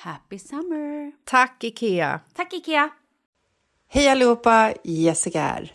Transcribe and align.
Happy 0.00 0.38
summer! 0.38 1.12
Tack, 1.24 1.64
Ikea! 1.64 2.20
Tack 2.34 2.52
Ikea! 2.52 2.90
Hej 3.88 4.08
allihopa, 4.08 4.72
Jessica 4.82 5.40
här. 5.40 5.72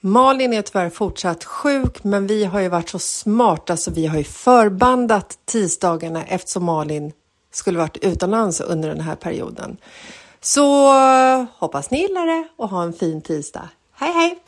Malin 0.00 0.52
är 0.52 0.62
tyvärr 0.62 0.90
fortsatt 0.90 1.44
sjuk, 1.44 2.04
men 2.04 2.26
vi 2.26 2.44
har 2.44 2.60
ju 2.60 2.68
varit 2.68 2.88
så 2.88 2.98
smarta 2.98 3.76
så 3.76 3.90
vi 3.90 4.06
har 4.06 4.18
ju 4.18 4.24
förbandat 4.24 5.38
tisdagarna 5.44 6.24
eftersom 6.24 6.64
Malin 6.64 7.12
skulle 7.52 7.78
varit 7.78 7.96
utomlands 7.96 8.60
under 8.60 8.88
den 8.88 9.00
här 9.00 9.16
perioden. 9.16 9.76
Så 10.40 10.92
hoppas 11.58 11.90
ni 11.90 12.00
gillar 12.00 12.26
det 12.26 12.48
och 12.56 12.68
ha 12.68 12.82
en 12.82 12.92
fin 12.92 13.22
tisdag. 13.22 13.68
Hej 13.92 14.12
hej! 14.12 14.38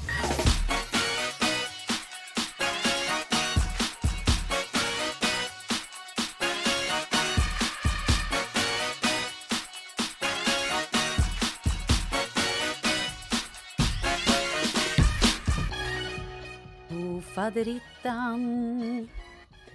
Faderittan. 17.42 19.08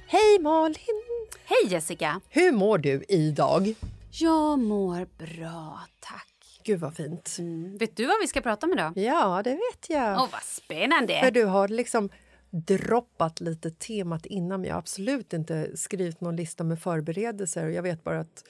Hej 0.08 0.40
Malin! 0.40 1.04
Hej 1.46 1.74
Jessica! 1.74 2.22
Hur 2.30 2.52
mår 2.52 2.78
du 2.78 3.04
idag? 3.10 3.74
Jag 4.12 4.60
mår 4.60 5.08
bra, 5.18 5.80
tack. 6.00 6.62
Gud 6.64 6.80
vad 6.80 6.96
fint. 6.96 7.36
Mm. 7.40 7.78
Vet 7.78 7.96
du 7.96 8.06
vad 8.06 8.16
vi 8.22 8.28
ska 8.28 8.42
prata 8.42 8.66
om 8.66 8.74
idag? 8.74 8.98
Ja, 8.98 9.42
det 9.44 9.50
vet 9.50 9.90
jag. 9.90 10.18
Åh, 10.18 10.28
vad 10.32 10.42
spännande! 10.42 11.22
För 11.24 11.32
du 11.32 11.46
har 11.46 11.68
liksom 11.68 12.10
droppat 12.50 13.42
lite 13.42 13.72
temat 13.72 14.26
innan, 14.26 14.62
men 14.62 14.68
jag 14.68 14.76
har 14.76 14.80
absolut 14.80 15.34
inte 15.34 15.78
skrivit 15.78 16.22
någon 16.22 16.36
lista 16.36 16.64
med 16.64 16.82
förberedelser. 16.82 17.66
Och 17.66 17.72
jag 17.72 17.84
vet 17.84 18.04
bara 18.04 18.20
att 18.20 18.44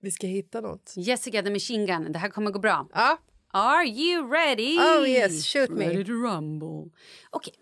vi 0.00 0.10
ska 0.10 0.26
hitta 0.26 0.60
något. 0.60 0.92
Jessica 0.96 1.42
the 1.42 1.50
Machine 1.50 1.86
Gun, 1.86 2.12
det 2.12 2.18
här 2.18 2.28
kommer 2.28 2.50
gå 2.50 2.58
bra. 2.58 2.88
Ja, 2.92 3.18
Are 3.54 3.84
you 3.84 4.26
ready? 4.26 4.76
Oh, 4.78 5.08
yes, 5.08 5.46
shoot 5.46 5.70
me. 5.70 5.86
Ready 5.86 6.04
to 6.04 6.12
rumble. 6.12 6.90
Okej, 7.30 7.54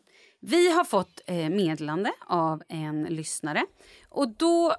vi 0.44 0.73
har 0.73 0.85
fått 0.85 1.21
eh, 1.27 1.50
meddelande 1.50 2.12
av 2.27 2.62
en 2.69 3.05
lyssnare. 3.05 3.67
Och 4.09 4.29
då... 4.29 4.75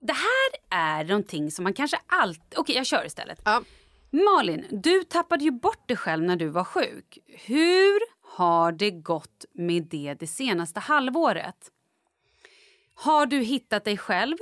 Det 0.00 0.12
här 0.12 0.78
är 0.78 1.04
någonting 1.04 1.50
som 1.50 1.62
man 1.62 1.72
kanske 1.72 1.96
alltid... 2.06 2.58
Okej, 2.58 2.76
jag 2.76 2.86
kör 2.86 3.06
istället. 3.06 3.40
Ja. 3.44 3.62
Malin, 4.10 4.64
du 4.70 5.04
tappade 5.04 5.44
ju 5.44 5.50
bort 5.50 5.88
dig 5.88 5.96
själv 5.96 6.24
när 6.24 6.36
du 6.36 6.48
var 6.48 6.64
sjuk. 6.64 7.18
Hur 7.26 8.00
har 8.36 8.72
det 8.72 8.90
gått 8.90 9.44
med 9.52 9.82
det 9.82 10.14
det 10.20 10.26
senaste 10.26 10.80
halvåret? 10.80 11.70
Har 12.94 13.26
du 13.26 13.38
hittat 13.38 13.84
dig 13.84 13.96
själv? 13.96 14.36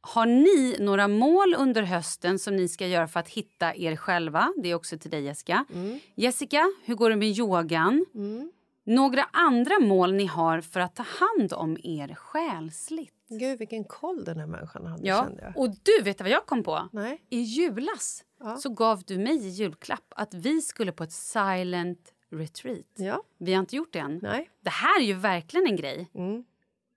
Har 0.00 0.26
ni 0.26 0.76
några 0.80 1.08
mål 1.08 1.54
under 1.58 1.82
hösten 1.82 2.38
som 2.38 2.56
ni 2.56 2.68
ska 2.68 2.86
göra 2.86 3.08
för 3.08 3.20
att 3.20 3.28
hitta 3.28 3.74
er 3.74 3.96
själva? 3.96 4.52
Det 4.62 4.70
är 4.70 4.74
också 4.74 4.98
till 4.98 5.10
dig, 5.10 5.22
Jessica. 5.22 5.64
Jessica, 6.14 6.72
hur 6.84 6.94
går 6.94 7.10
det 7.10 7.16
med 7.16 7.38
yogan? 7.38 8.06
Några 8.84 9.24
andra 9.32 9.78
mål 9.80 10.12
ni 10.14 10.26
har 10.26 10.60
för 10.60 10.80
att 10.80 10.94
ta 10.96 11.02
hand 11.02 11.52
om 11.52 11.76
er 11.82 12.14
själsligt? 12.14 13.14
Gud, 13.28 13.58
vilken 13.58 13.84
koll 13.84 14.24
den 14.24 14.38
här 14.38 14.46
människan 14.46 14.86
hade, 14.86 15.06
Ja. 15.08 15.28
Och 15.56 15.68
du, 15.82 16.02
vet 16.02 16.20
vad 16.20 16.30
jag 16.30 16.46
kom 16.46 16.62
på? 16.62 16.88
Nej. 16.92 17.22
I 17.30 17.40
julas 17.40 18.24
så 18.58 18.68
gav 18.70 19.02
du 19.06 19.18
mig 19.18 19.46
i 19.46 19.48
julklapp 19.48 20.04
att 20.16 20.34
vi 20.34 20.60
skulle 20.62 20.92
på 20.92 21.04
ett 21.04 21.12
silent 21.12 22.12
retreat. 22.30 22.86
Ja. 22.94 23.22
Vi 23.38 23.52
har 23.54 23.60
inte 23.60 23.76
gjort 23.76 23.92
det 23.92 23.98
än. 23.98 24.18
Nej. 24.22 24.50
Det 24.60 24.70
här 24.70 25.00
är 25.00 25.04
ju 25.04 25.14
verkligen 25.14 25.66
en 25.66 25.76
grej. 25.76 26.10
Mm. 26.14 26.44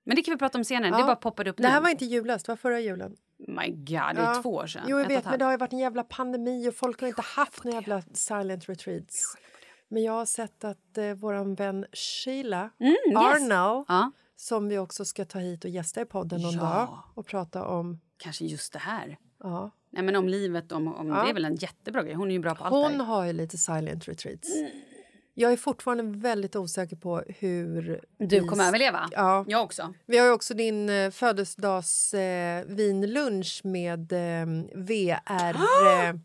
Men 0.04 0.16
det 0.16 0.22
kan 0.22 0.34
vi 0.34 0.38
prata 0.38 0.58
om 0.58 0.64
senare. 0.64 0.90
Ja. 0.92 0.98
Det 0.98 1.04
bara 1.04 1.16
poppade 1.16 1.50
upp 1.50 1.58
Det 1.58 1.68
här 1.68 1.80
nu. 1.80 1.84
var 1.84 1.90
inte 1.90 2.06
julas, 2.06 2.44
det 2.44 2.52
var 2.52 2.56
förra 2.58 2.80
julen. 2.80 3.16
My 3.38 3.68
God, 3.70 3.86
det 3.88 3.94
är 3.96 4.16
Ja. 4.16 4.40
två 4.42 4.54
år 4.56 4.68
sedan. 4.68 4.84
Jo, 4.88 5.00
jag 5.00 5.08
vet, 5.08 5.26
men 5.26 5.40
det 5.40 5.46
har 5.46 5.52
ju 5.52 5.58
varit 5.58 5.74
en 5.74 5.80
jävla 5.80 6.04
pandemi 6.04 6.70
och 6.70 6.76
folk 6.76 7.02
har 7.02 7.08
inte 7.08 7.22
haft 7.22 7.64
några 7.64 7.78
jävla 7.78 8.02
silent 8.14 8.70
retreats. 8.70 9.38
Men 9.88 10.04
jag 10.04 10.14
har 10.14 10.26
sett 10.26 10.64
att 10.64 10.98
eh, 10.98 11.14
vår 11.14 11.56
vän 11.56 11.86
Sheila 11.94 12.70
Mm, 12.80 12.96
yes. 13.08 13.16
Arnow 13.18 13.86
Ja, 13.88 14.12
som 14.36 14.68
vi 14.70 14.78
också 14.78 15.06
ska 15.06 15.26
ta 15.26 15.40
hit 15.40 15.64
och 15.64 15.70
gästa 15.70 16.02
i 16.02 16.06
podden 16.06 16.42
någon 16.42 16.54
Ja. 16.54 16.60
dag 16.62 17.00
och 17.14 17.26
prata 17.26 17.66
om... 17.68 18.00
kanske 18.18 18.46
just 18.46 18.74
det 18.74 18.80
här. 18.80 19.18
Ja. 19.44 19.72
Nej, 19.90 20.04
men 20.04 20.16
om 20.16 20.28
livet, 20.30 20.72
om, 20.72 20.96
om 20.96 21.08
Ja. 21.08 21.24
det 21.24 21.30
är 21.30 21.34
väl 21.34 21.46
en 21.46 21.56
jättebra 21.56 22.04
grej. 22.04 22.14
Hon 22.14 22.28
är 22.30 22.34
ju 22.36 22.40
bra 22.40 22.56
på 22.56 22.64
allt 22.64 22.74
Hon 22.74 22.92
det 22.92 22.98
här. 22.98 23.06
har 23.06 23.26
ju 23.26 23.34
lite 23.34 23.58
silent 23.58 24.08
retreats. 24.08 24.50
Jag 25.38 25.52
är 25.52 25.58
fortfarande 25.58 26.04
väldigt 26.20 26.56
osäker 26.56 26.96
på 26.96 27.24
hur... 27.40 28.02
Du 28.18 28.40
vi- 28.40 28.48
kommer 28.48 28.68
överleva. 28.68 29.10
Ja. 29.12 29.46
Jag 29.48 29.64
också. 29.64 29.94
Vi 30.06 30.18
har 30.18 30.26
ju 30.26 30.32
också 30.32 30.54
din 30.54 30.90
eh, 30.90 31.12
födelsedags 31.12 32.14
eh, 32.14 32.66
med 33.64 34.12
eh, 34.14 34.46
VR... 34.76 35.56
Eh, 36.10 36.16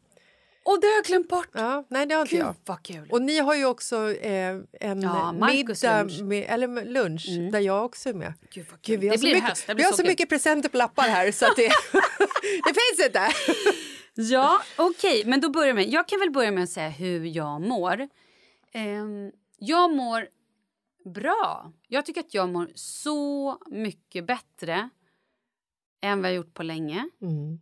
Och 0.70 0.80
det 0.80 0.86
har 0.86 0.94
jag 0.94 1.04
glömt 1.04 1.28
bort! 1.28 1.48
ja, 1.52 1.84
nej, 1.88 2.06
det 2.06 2.14
har 2.14 2.22
inte 2.22 2.36
Gud, 2.36 2.44
jag. 2.44 2.54
vad 2.64 2.82
kul. 2.82 3.08
Och 3.10 3.22
ni 3.22 3.38
har 3.38 3.54
ju 3.54 3.64
också 3.64 4.12
eh, 4.12 4.56
en 4.80 5.02
Ja, 5.02 5.32
Marcus 5.32 5.82
middag, 5.82 6.02
lunch. 6.02 6.20
Med, 6.22 6.46
eller 6.48 6.84
lunch, 6.84 7.26
där 7.52 7.60
jag 7.60 7.84
också 7.84 8.08
är 8.08 8.14
med. 8.14 8.32
Gud, 8.50 8.66
vad 8.70 8.82
kul. 8.82 8.92
Gud, 8.94 9.00
vi 9.00 9.08
har 9.08 9.14
det 9.14 9.18
så 9.18 9.24
blir 9.24 9.34
mycket, 9.34 9.48
höst. 9.48 9.66
Det 9.66 9.72
vi 9.72 9.74
blir 9.74 9.84
har 9.84 9.92
så 9.92 9.96
så 9.96 10.02
mycket 10.02 10.28
presenter 10.28 10.68
på 10.68 10.76
lappar 10.76 11.02
här 11.02 11.32
så 11.32 11.46
att 11.46 11.56
det, 11.56 11.62
det 12.64 12.74
finns 12.74 13.06
inte. 13.06 13.28
Ja, 14.14 14.62
okej. 14.76 15.22
Men 15.26 15.40
då 15.40 15.50
börjar 15.50 15.74
med. 15.74 15.88
Jag 15.88 16.08
kan 16.08 16.20
väl 16.20 16.30
börja 16.30 16.50
med 16.50 16.64
att 16.64 16.70
säga 16.70 16.88
hur 16.88 17.24
jag 17.24 17.60
mår. 17.60 18.08
Ehm, 18.72 19.30
jag 19.58 19.92
mår 19.92 20.28
bra. 21.14 21.72
Jag 21.88 22.06
tycker 22.06 22.20
att 22.20 22.34
jag 22.34 22.48
mår 22.48 22.70
så 22.74 23.58
mycket 23.66 24.26
bättre 24.26 24.90
än 26.02 26.22
vad 26.22 26.30
jag 26.30 26.36
gjort 26.36 26.54
på 26.54 26.62
länge. 26.62 27.08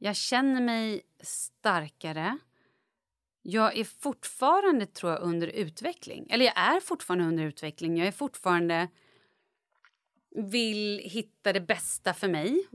Jag 0.00 0.16
känner 0.16 0.60
mig 0.60 1.00
starkare. 1.22 2.38
Jag 3.50 3.78
är 3.78 3.84
fortfarande 3.84 4.86
tror 4.86 5.12
jag, 5.12 5.22
under 5.22 5.46
utveckling. 5.46 6.26
Eller 6.30 6.44
jag 6.44 6.58
är 6.58 6.80
fortfarande 6.80 7.24
under 7.24 7.44
utveckling. 7.44 7.98
Jag 7.98 8.06
är 8.06 8.12
fortfarande 8.12 8.88
vill 10.36 11.00
hitta 11.04 11.52
det 11.52 11.60
bästa 11.60 12.14
för 12.14 12.28
mig. 12.28 12.66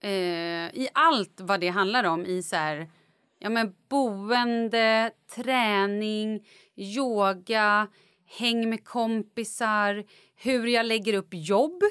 Eh, 0.00 0.80
I 0.80 0.88
allt 0.94 1.40
vad 1.40 1.60
det 1.60 1.68
handlar 1.68 2.04
om. 2.04 2.26
I 2.26 2.42
så 2.42 2.56
här, 2.56 2.90
ja, 3.38 3.50
men 3.50 3.74
boende, 3.88 5.10
träning, 5.34 6.46
yoga, 6.76 7.88
häng 8.26 8.70
med 8.70 8.84
kompisar, 8.84 10.04
hur 10.34 10.66
jag 10.66 10.86
lägger 10.86 11.14
upp 11.14 11.28
jobb, 11.30 11.82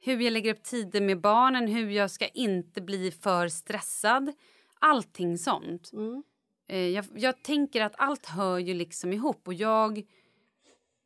hur 0.00 0.20
jag 0.20 0.32
lägger 0.32 0.54
upp 0.54 0.62
tider 0.62 1.00
med 1.00 1.20
barnen, 1.20 1.68
hur 1.68 1.90
jag 1.90 2.10
ska 2.10 2.28
inte 2.28 2.80
bli 2.80 3.10
för 3.10 3.48
stressad. 3.48 4.32
Allting 4.80 5.38
sånt. 5.38 5.90
Eh, 5.92 6.20
jag, 6.76 7.04
jag 7.14 7.42
tänker 7.42 7.82
att 7.82 7.94
allt 7.96 8.26
hör 8.26 8.58
ju 8.58 8.74
liksom 8.74 9.12
ihop 9.12 9.48
och 9.48 9.54
jag 9.54 10.02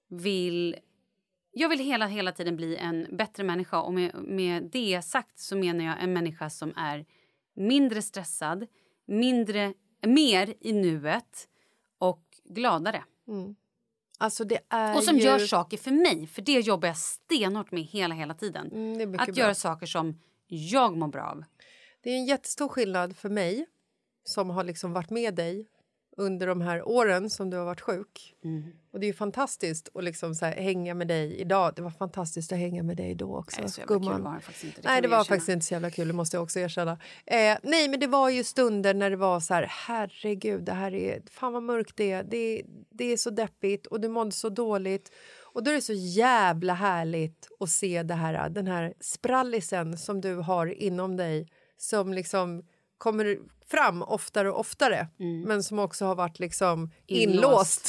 vill 0.08 0.76
jag 1.52 1.68
vill 1.68 1.78
hela, 1.78 2.06
hela 2.06 2.32
tiden 2.32 2.56
bli 2.56 2.76
en 2.76 3.06
bättre 3.16 3.44
människa 3.44 3.80
och 3.80 3.94
med, 3.94 4.14
med 4.14 4.62
det 4.72 5.02
sagt 5.02 5.38
så 5.38 5.56
menar 5.56 5.84
jag 5.84 6.02
en 6.02 6.12
människa 6.12 6.50
som 6.50 6.72
är 6.76 7.04
mindre 7.54 8.02
stressad, 8.02 8.66
mindre, 9.06 9.74
mer 10.06 10.54
i 10.60 10.72
nuet 10.72 11.48
och 11.98 12.24
gladare. 12.44 13.04
Alltså 14.18 14.44
det 14.44 14.58
är 14.68 14.96
Och 14.96 15.04
som 15.04 15.16
ju, 15.16 15.22
gör 15.24 15.38
saker 15.38 15.76
för 15.76 15.90
mig, 15.90 16.26
för 16.26 16.42
det 16.42 16.60
jobbar 16.60 16.88
jag 16.88 16.96
stenhårt 16.96 17.70
med 17.70 17.82
hela, 17.82 18.14
hela 18.14 18.34
tiden. 18.34 18.72
Mm, 18.72 19.14
Att 19.18 19.26
bra. 19.26 19.34
göra 19.36 19.54
saker 19.54 19.86
som 19.86 20.20
jag 20.46 20.96
mår 20.96 21.08
bra 21.08 21.22
av. 21.22 21.44
Det 22.02 22.10
är 22.10 22.14
en 22.14 22.26
jättestor 22.26 22.68
skillnad 22.68 23.16
för 23.16 23.28
mig 23.28 23.66
som 24.24 24.50
har 24.50 24.64
liksom 24.64 24.92
varit 24.92 25.10
med 25.10 25.34
dig 25.34 25.66
under 26.16 26.46
de 26.46 26.60
här 26.60 26.88
åren 26.88 27.30
som 27.30 27.50
du 27.50 27.56
har 27.56 27.64
varit 27.64 27.80
sjuk. 27.80 28.34
Mm. 28.44 28.62
Och 28.92 29.00
det 29.00 29.06
är 29.06 29.12
fantastiskt 29.12 29.88
att 29.94 30.04
liksom 30.04 30.34
så 30.34 30.46
här, 30.46 30.52
hänga 30.52 30.94
med 30.94 31.08
dig 31.08 31.36
idag. 31.36 31.72
Det 31.76 31.82
var 31.82 31.90
fantastiskt 31.90 32.52
att 32.52 32.58
hänga 32.58 32.82
med 32.82 32.96
dig 32.96 33.14
då 33.14 33.36
också. 33.36 33.60
Nej, 33.60 33.70
så 33.70 33.80
jävla 33.80 33.98
kul 33.98 34.22
var 34.22 34.34
det 34.34 34.40
faktiskt 34.40 34.64
inte. 34.64 34.80
Det 34.80 34.88
nej, 34.88 35.02
det 35.02 35.08
var 35.08 35.16
erkänna. 35.16 35.24
faktiskt 35.24 35.48
inte 35.48 35.66
så 35.66 35.74
jävla 35.74 35.90
kul, 35.90 36.08
det 36.08 36.14
måste 36.14 36.36
jag 36.36 36.42
också 36.42 36.58
erkänna. 36.58 36.92
Eh, 37.26 37.58
nej, 37.62 37.88
men 37.88 38.00
det 38.00 38.06
var 38.06 38.30
ju 38.30 38.44
stunder 38.44 38.94
när 38.94 39.10
det 39.10 39.16
var 39.16 39.40
så 39.40 39.54
här, 39.54 39.66
herregud, 39.86 40.64
det 40.64 40.72
här 40.72 40.94
är, 40.94 41.22
fan 41.30 41.52
vad 41.52 41.62
mörkt 41.62 41.96
det 41.96 42.12
är. 42.12 42.22
Det, 42.22 42.62
det 42.90 43.04
är 43.04 43.16
så 43.16 43.30
deppigt 43.30 43.86
och 43.86 44.00
du 44.00 44.08
mådde 44.08 44.32
så 44.32 44.48
dåligt. 44.48 45.12
Och 45.54 45.64
då 45.64 45.70
är 45.70 45.74
det 45.74 45.82
så 45.82 45.92
jävla 45.92 46.74
härligt 46.74 47.48
att 47.60 47.70
se 47.70 48.02
det 48.02 48.14
här, 48.14 48.48
den 48.48 48.66
här 48.66 48.94
sprallisen 49.00 49.98
som 49.98 50.20
du 50.20 50.34
har 50.34 50.66
inom 50.66 51.16
dig 51.16 51.48
som 51.76 52.12
liksom 52.12 52.62
kommer 52.98 53.38
fram 53.76 54.02
oftare 54.02 54.50
och 54.50 54.60
oftare 54.60 55.08
men 55.46 55.62
som 55.62 55.78
också 55.78 56.04
har 56.04 56.14
varit 56.14 56.38
liksom 56.38 56.90
inlåst, 57.06 57.88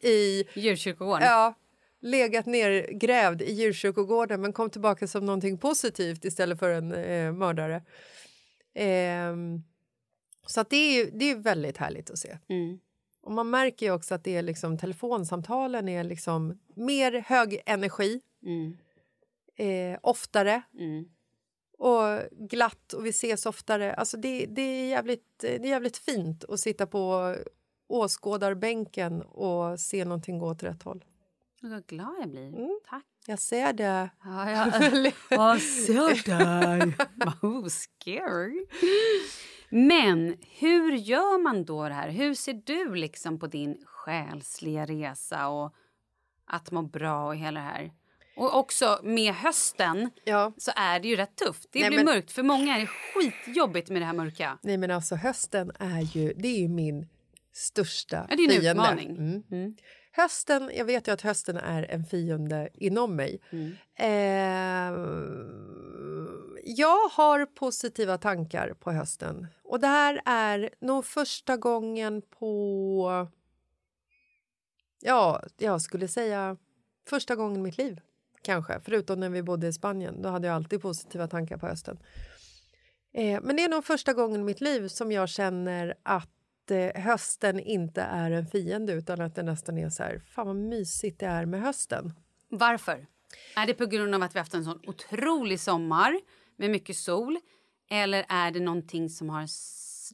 i 0.04 0.44
Djurkyrkogården. 0.54 1.26
Ja, 1.28 1.54
legat 2.00 2.46
nergrävd 2.46 3.42
i 3.42 3.52
djursjukogården 3.52 4.40
men 4.40 4.52
kom 4.52 4.70
tillbaka 4.70 5.06
som 5.06 5.26
någonting 5.26 5.58
positivt 5.58 6.24
istället 6.24 6.58
för 6.58 6.70
en 6.70 6.92
eh, 6.92 7.32
mördare. 7.32 7.82
Ehm, 8.74 9.62
så 10.46 10.60
att 10.60 10.70
det 10.70 10.76
är 10.76 10.92
ju 11.04 11.10
det 11.10 11.30
är 11.30 11.36
väldigt 11.36 11.76
härligt 11.76 12.10
att 12.10 12.18
se. 12.18 12.38
Mm. 12.48 12.78
Och 13.22 13.32
man 13.32 13.50
märker 13.50 13.86
ju 13.86 13.92
också 13.92 14.14
att 14.14 14.24
det 14.24 14.36
är 14.36 14.42
liksom, 14.42 14.78
telefonsamtalen 14.78 15.88
är 15.88 16.04
liksom 16.04 16.58
mer 16.74 17.24
hög 17.26 17.62
energi, 17.66 18.20
Mm. 18.42 18.76
eh, 19.56 19.98
oftare 20.02 20.62
Mm. 20.78 21.04
Och 21.78 22.20
glatt 22.30 22.92
och 22.92 23.06
vi 23.06 23.10
ses 23.10 23.46
oftare. 23.46 23.94
Alltså 23.94 24.16
det, 24.16 24.46
det, 24.46 24.62
är 24.62 24.88
jävligt, 24.88 25.38
det 25.38 25.54
är 25.54 25.66
jävligt 25.66 25.96
fint 25.96 26.44
att 26.44 26.60
sitta 26.60 26.86
på 26.86 27.34
åskådarbänken 27.88 29.22
och 29.22 29.80
se 29.80 30.04
någonting 30.04 30.38
gå 30.38 30.46
åt 30.50 30.62
rätt 30.62 30.82
håll. 30.82 31.04
Vad 31.60 31.86
glad 31.86 32.14
jag 32.20 32.28
blir. 32.28 32.48
Mm. 32.48 32.80
Tack. 32.90 33.04
Jag 33.26 33.38
ser 33.38 33.72
det. 33.72 34.10
Ja, 34.24 34.50
ja. 34.72 35.10
Vad 35.30 35.60
ser 35.86 36.26
dig? 36.26 36.94
Oh, 37.42 37.68
scary. 37.68 38.66
Men 39.70 40.36
hur 40.58 40.92
gör 40.92 41.38
man 41.42 41.64
då 41.64 41.88
det 41.88 41.94
här? 41.94 42.08
Hur 42.08 42.34
ser 42.34 42.62
du 42.64 42.94
liksom 42.94 43.38
på 43.38 43.46
din 43.46 43.84
själsliga 43.86 44.86
resa 44.86 45.48
och 45.48 45.74
att 46.44 46.70
må 46.70 46.82
bra 46.82 47.26
och 47.26 47.36
hela 47.36 47.60
det 47.60 47.66
här? 47.66 47.90
Och 48.36 48.54
också 48.58 49.00
med 49.02 49.34
hösten 49.34 50.10
Ja. 50.24 50.52
så 50.56 50.70
är 50.76 51.00
det 51.00 51.08
ju 51.08 51.16
rätt 51.16 51.36
tufft. 51.36 51.66
Det 51.72 51.80
Nej, 51.80 51.88
blir 51.88 51.98
men- 52.04 52.14
mörkt. 52.14 52.32
För 52.32 52.42
många 52.42 52.76
är 52.76 52.80
det 52.80 52.86
skitjobbigt 52.86 53.90
med 53.90 54.02
det 54.02 54.06
här 54.06 54.12
mörka. 54.12 54.58
Nej 54.62 54.76
men 54.76 54.90
alltså 54.90 55.14
hösten 55.14 55.72
är 55.78 56.00
ju, 56.00 56.32
det 56.36 56.48
är 56.48 56.58
ju 56.58 56.68
min 56.68 57.08
största 57.52 58.26
Ja, 58.30 58.36
det 58.36 58.42
är 58.42 58.46
en 58.46 58.50
fiende. 58.60 58.70
utmaning. 58.82 59.16
Mm. 59.50 59.74
Hösten, 60.12 60.70
jag 60.76 60.84
vet 60.84 61.08
ju 61.08 61.12
att 61.12 61.20
hösten 61.20 61.56
är 61.56 61.82
en 61.90 62.04
fiende 62.04 62.68
inom 62.74 63.16
mig. 63.16 63.40
Mm. 63.52 63.72
Eh, 63.96 64.92
jag 66.64 67.08
har 67.08 67.46
positiva 67.46 68.18
tankar 68.18 68.74
på 68.80 68.92
hösten. 68.92 69.46
Och 69.64 69.80
det 69.80 69.86
här 69.86 70.20
är 70.24 70.70
nog 70.80 71.04
första 71.04 71.56
gången 71.56 72.22
på... 72.38 73.28
Ja, 75.00 75.42
jag 75.58 75.82
skulle 75.82 76.08
säga 76.08 76.56
första 77.08 77.36
gången 77.36 77.56
i 77.56 77.62
mitt 77.62 77.78
liv. 77.78 78.00
Kanske, 78.42 78.80
förutom 78.84 79.20
när 79.20 79.28
vi 79.30 79.42
bodde 79.42 79.66
i 79.68 79.72
Spanien. 79.72 80.22
Då 80.22 80.28
hade 80.28 80.46
jag 80.48 80.54
alltid 80.54 80.82
positiva 80.82 81.26
tankar 81.26 81.56
på 81.56 81.66
hösten. 81.66 81.98
Eh, 83.14 83.40
men 83.42 83.56
det 83.56 83.64
är 83.64 83.68
nog 83.68 83.84
första 83.84 84.12
gången 84.12 84.40
i 84.40 84.44
mitt 84.44 84.60
liv 84.60 84.88
som 84.88 85.12
jag 85.12 85.28
känner 85.28 85.94
att 86.02 86.70
eh, 86.70 87.02
hösten 87.02 87.60
inte 87.60 88.02
är 88.02 88.30
en 88.30 88.46
fiende 88.46 88.92
utan 88.92 89.20
att 89.20 89.34
det 89.34 89.42
nästan 89.42 89.78
är 89.78 89.90
så 89.90 90.02
här, 90.02 90.18
fan 90.18 90.46
vad 90.46 90.56
mysigt 90.56 91.20
det 91.20 91.26
är 91.26 91.46
med 91.46 91.60
hösten. 91.62 92.12
Varför? 92.48 93.06
Är 93.56 93.66
det 93.66 93.74
på 93.74 93.86
grund 93.86 94.14
av 94.14 94.22
att 94.22 94.34
vi 94.34 94.38
haft 94.38 94.54
en 94.54 94.64
sån 94.64 94.80
otrolig 94.86 95.60
sommar 95.60 96.20
med 96.56 96.70
mycket 96.70 96.96
sol? 96.96 97.36
Eller 97.90 98.24
är 98.28 98.50
det 98.50 98.60
någonting 98.60 99.08
som 99.10 99.28
har 99.30 99.46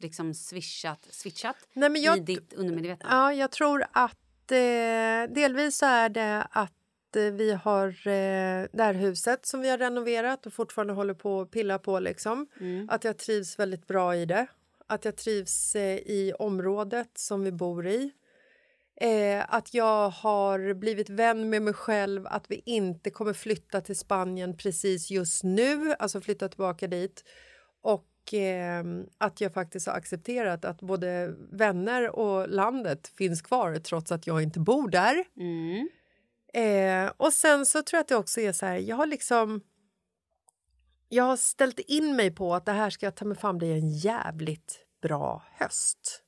liksom 0.03 0.35
swishat, 0.35 1.09
switchat 1.11 1.57
Nej, 1.73 1.91
men 1.91 2.03
jag- 2.03 2.19
i 2.19 2.21
ditt 2.21 2.53
undermedvetna? 2.53 3.09
Ja, 3.11 3.33
jag 3.33 3.51
tror 3.51 3.85
att 3.93 4.53
eh, 4.53 5.35
delvis 5.35 5.83
är 5.83 6.09
det 6.09 6.43
att 6.51 6.73
vi 7.17 7.53
har 7.53 7.89
eh, 7.89 8.67
det 8.73 8.83
här 8.83 8.95
huset 8.95 9.47
som 9.47 9.61
vi 9.61 9.71
har 9.71 9.79
renoverat 9.79 10.47
och 10.47 10.53
fortfarande 10.53 10.93
håller 10.93 11.15
på 11.15 11.41
att 11.41 11.51
pilla 11.51 11.79
på. 11.79 11.99
Liksom. 11.99 12.47
Att 12.89 13.05
jag 13.05 13.19
trivs 13.19 13.59
väldigt 13.59 13.87
bra 13.87 14.17
i 14.17 14.27
det. 14.27 14.47
Att 14.87 15.05
jag 15.05 15.17
trivs 15.17 15.77
eh, 15.77 15.97
i 15.97 16.33
området 16.39 17.11
som 17.15 17.45
vi 17.45 17.53
bor 17.53 17.87
i. 17.87 18.13
Eh, 19.01 19.55
att 19.55 19.75
jag 19.75 20.11
har 20.11 20.75
blivit 20.75 21.11
vän 21.11 21.51
med 21.51 21.63
mig 21.63 21.75
själv, 21.75 22.27
att 22.27 22.51
vi 22.51 22.63
inte 22.67 23.11
kommer 23.11 23.33
flytta 23.33 23.81
till 23.81 23.97
Spanien 23.97 24.57
precis 24.57 25.11
just 25.11 25.45
nu, 25.45 25.95
alltså 25.99 26.21
flytta 26.21 26.49
tillbaka 26.49 26.87
dit. 26.87 27.25
Och 27.83 28.35
eh, 28.35 28.85
att 29.19 29.41
jag 29.41 29.55
faktiskt 29.55 29.87
har 29.87 29.95
accepterat 29.95 30.65
att 30.65 30.81
både 30.81 31.35
vänner 31.53 32.19
och 32.19 32.49
landet 32.49 33.13
finns 33.19 33.43
kvar 33.43 33.77
trots 33.77 34.13
att 34.13 34.27
jag 34.27 34.43
inte 34.43 34.61
bor 34.61 34.89
där. 34.89 35.25
Mm. 35.37 35.89
Eh, 36.55 37.13
och 37.17 37.33
sen 37.33 37.67
så 37.67 37.83
tror 37.83 37.97
jag 37.97 38.01
att 38.01 38.09
det 38.09 38.17
också 38.17 38.41
är 38.41 38.53
så 38.53 38.67
här, 38.67 38.77
jag 38.77 38.97
har 38.97 39.07
liksom... 39.07 39.61
Jag 41.09 41.25
har 41.25 41.37
ställt 41.37 41.79
in 41.79 42.17
mig 42.17 42.31
på 42.31 42.55
att 42.55 42.67
det 42.67 42.73
här 42.73 42.91
ska 42.91 43.11
ta 43.11 43.25
mig 43.25 43.37
fan 43.37 43.59
bli 43.59 43.73
en 43.73 43.91
jävligt 43.91 44.85
bra 45.03 45.43
höst. 45.53 46.23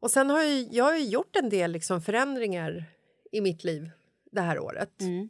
Och 0.00 0.10
sen 0.10 0.30
har 0.30 0.42
jag, 0.42 0.68
jag 0.70 0.84
har 0.84 0.96
gjort 0.96 1.36
en 1.36 1.48
del 1.48 1.72
liksom 1.72 2.02
förändringar 2.02 2.84
i 3.32 3.40
mitt 3.40 3.64
liv 3.64 3.90
det 4.32 4.40
här 4.40 4.58
året. 4.58 5.00
Mm. 5.00 5.28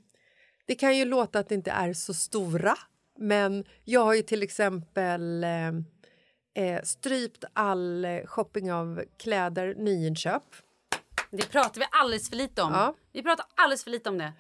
Det 0.67 0.75
kan 0.75 0.97
ju 0.97 1.05
låta 1.05 1.39
att 1.39 1.49
det 1.49 1.55
inte 1.55 1.71
är 1.71 1.93
så 1.93 2.15
stora, 2.15 2.75
men 3.19 3.65
jag 3.85 4.05
har 4.05 4.15
ju 4.15 4.23
till 4.23 4.43
exempel 4.43 5.45
eh, 5.45 5.69
eh, 6.65 6.83
strypt 6.83 7.45
all 7.53 8.07
shopping 8.25 8.73
av 8.73 9.05
kläder, 9.19 9.75
nyinköp. 9.75 10.43
Det 11.31 11.51
pratar 11.51 11.81
vi 11.81 11.87
alldeles 11.91 12.29
för 12.29 12.37
lite 12.37 12.63
om. 12.63 12.73
Ja. 12.73 12.95
Vi 13.13 13.23
pratar 13.23 13.47
alldeles 13.55 13.85
för 13.85 13.91
lite 13.91 14.09
om 14.09 14.19
det. 14.19 14.33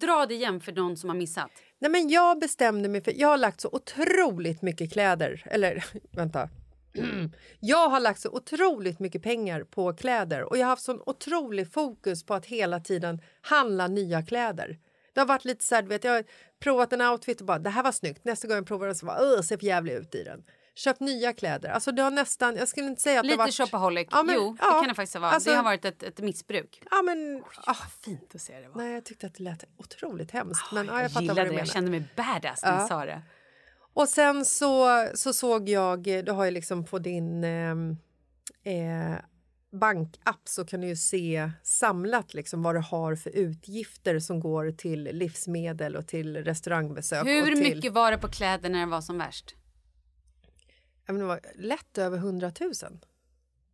Dra 0.00 0.26
det 0.26 0.34
igen 0.34 0.60
för 0.60 0.72
någon 0.72 0.96
som 0.96 1.10
har 1.10 1.16
missat. 1.16 1.50
Nej, 1.78 1.90
men 1.90 2.08
jag 2.08 2.38
bestämde 2.38 2.88
mig 2.88 3.00
för... 3.00 3.12
Jag 3.16 3.28
har 3.28 3.38
lagt 3.38 3.60
så 3.60 3.68
otroligt 3.72 4.62
mycket 4.62 4.92
kläder. 4.92 5.42
Eller, 5.46 5.84
vänta. 6.16 6.48
Jag 7.60 7.88
har 7.88 8.00
lagt 8.00 8.20
så 8.20 8.30
otroligt 8.30 8.98
mycket 8.98 9.22
pengar 9.22 9.64
på 9.64 9.92
kläder 9.92 10.42
och 10.42 10.58
jag 10.58 10.62
har 10.62 10.70
haft 10.70 10.82
sån 10.82 11.02
otrolig 11.06 11.72
fokus 11.72 12.24
på 12.26 12.34
att 12.34 12.46
hela 12.46 12.80
tiden 12.80 13.20
handla 13.40 13.86
nya 13.88 14.22
kläder. 14.22 14.78
Det 15.12 15.20
har 15.20 15.26
varit 15.26 15.44
lite 15.44 15.64
så 15.64 15.74
här, 15.74 15.82
vet, 15.82 16.04
jag 16.04 16.12
har 16.12 16.24
provat 16.60 16.92
en 16.92 17.00
outfit 17.00 17.40
och 17.40 17.46
bara 17.46 17.58
det 17.58 17.70
här 17.70 17.82
var 17.82 17.92
snyggt. 17.92 18.24
Nästa 18.24 18.48
gång 18.48 18.56
jag 18.56 18.66
provar 18.66 18.86
den 18.86 18.96
så 18.96 19.06
öh, 19.06 19.40
ser 19.42 19.58
för 19.58 19.66
jävligt 19.66 20.00
ut 20.00 20.14
i 20.14 20.24
den. 20.24 20.44
Köpt 20.74 21.00
nya 21.00 21.32
kläder. 21.32 21.68
Alltså 21.70 21.92
det 21.92 22.02
har 22.02 22.10
nästan, 22.10 22.56
jag 22.56 22.68
skulle 22.68 22.86
inte 22.86 23.02
säga 23.02 23.20
att 23.20 23.24
det 23.24 23.26
Lite 23.26 23.40
har 23.40 23.46
varit... 23.46 23.54
shopaholic. 23.54 24.08
Ja, 24.10 24.22
men- 24.22 24.34
jo, 24.34 24.50
det 24.60 24.64
ja, 24.66 24.80
kan 24.80 24.88
det 24.88 24.94
faktiskt 24.94 25.16
vara. 25.16 25.30
alltså- 25.30 25.50
det 25.50 25.56
har 25.56 25.64
varit 25.64 25.84
ett, 25.84 26.02
ett 26.02 26.18
missbruk. 26.18 26.82
Ja 26.90 27.02
men... 27.02 27.42
ah, 27.66 27.74
Fint 28.04 28.34
att 28.34 28.40
se 28.40 28.60
det. 28.60 28.68
Va? 28.68 28.74
nej, 28.76 28.92
jag 28.94 29.04
tyckte 29.04 29.26
att 29.26 29.34
det 29.34 29.42
lät 29.42 29.64
otroligt 29.76 30.30
hemskt. 30.30 30.72
Men 30.72 30.86
ja, 30.86 30.92
jag 30.94 31.04
jag 31.04 31.12
fattar 31.12 31.26
vad 31.26 31.36
gillade 31.36 31.40
du 31.40 31.44
det. 31.44 31.50
menar. 31.54 31.60
Jag 31.66 31.72
kände 31.72 31.90
mig 31.90 32.04
badass 32.16 32.62
när 32.62 32.72
Ja. 32.72 32.78
jag 32.78 32.88
sa 32.88 33.04
det. 33.04 33.22
Och 33.94 34.08
sen 34.08 34.44
så, 34.44 35.06
så 35.14 35.32
såg 35.32 35.68
jag, 35.68 36.02
du 36.02 36.32
har 36.32 36.44
ju 36.44 36.50
liksom 36.50 36.84
på 36.84 36.98
din 36.98 37.44
eh, 37.44 37.70
eh, 38.74 39.16
bankapp 39.72 40.40
så 40.44 40.64
kan 40.64 40.80
du 40.80 40.86
ju 40.86 40.96
se 40.96 41.50
samlat 41.62 42.34
liksom 42.34 42.62
vad 42.62 42.74
du 42.74 42.80
har 42.80 43.16
för 43.16 43.30
utgifter 43.30 44.18
som 44.18 44.40
går 44.40 44.70
till 44.70 45.02
livsmedel 45.04 45.96
och 45.96 46.06
till 46.06 46.36
restaurangbesök. 46.36 47.26
Hur 47.26 47.40
och 47.40 47.46
till, 47.46 47.74
mycket 47.74 47.92
var 47.92 48.10
det 48.10 48.18
på 48.18 48.28
kläder 48.28 48.68
när 48.70 48.80
det 48.80 48.86
var 48.86 49.00
som 49.00 49.18
värst? 49.18 49.54
Ja, 51.10 51.12
men 51.12 51.20
det 51.20 51.26
var 51.26 51.40
lätt 51.54 51.98
över 51.98 52.16
100 52.18 52.52
000. 52.60 52.72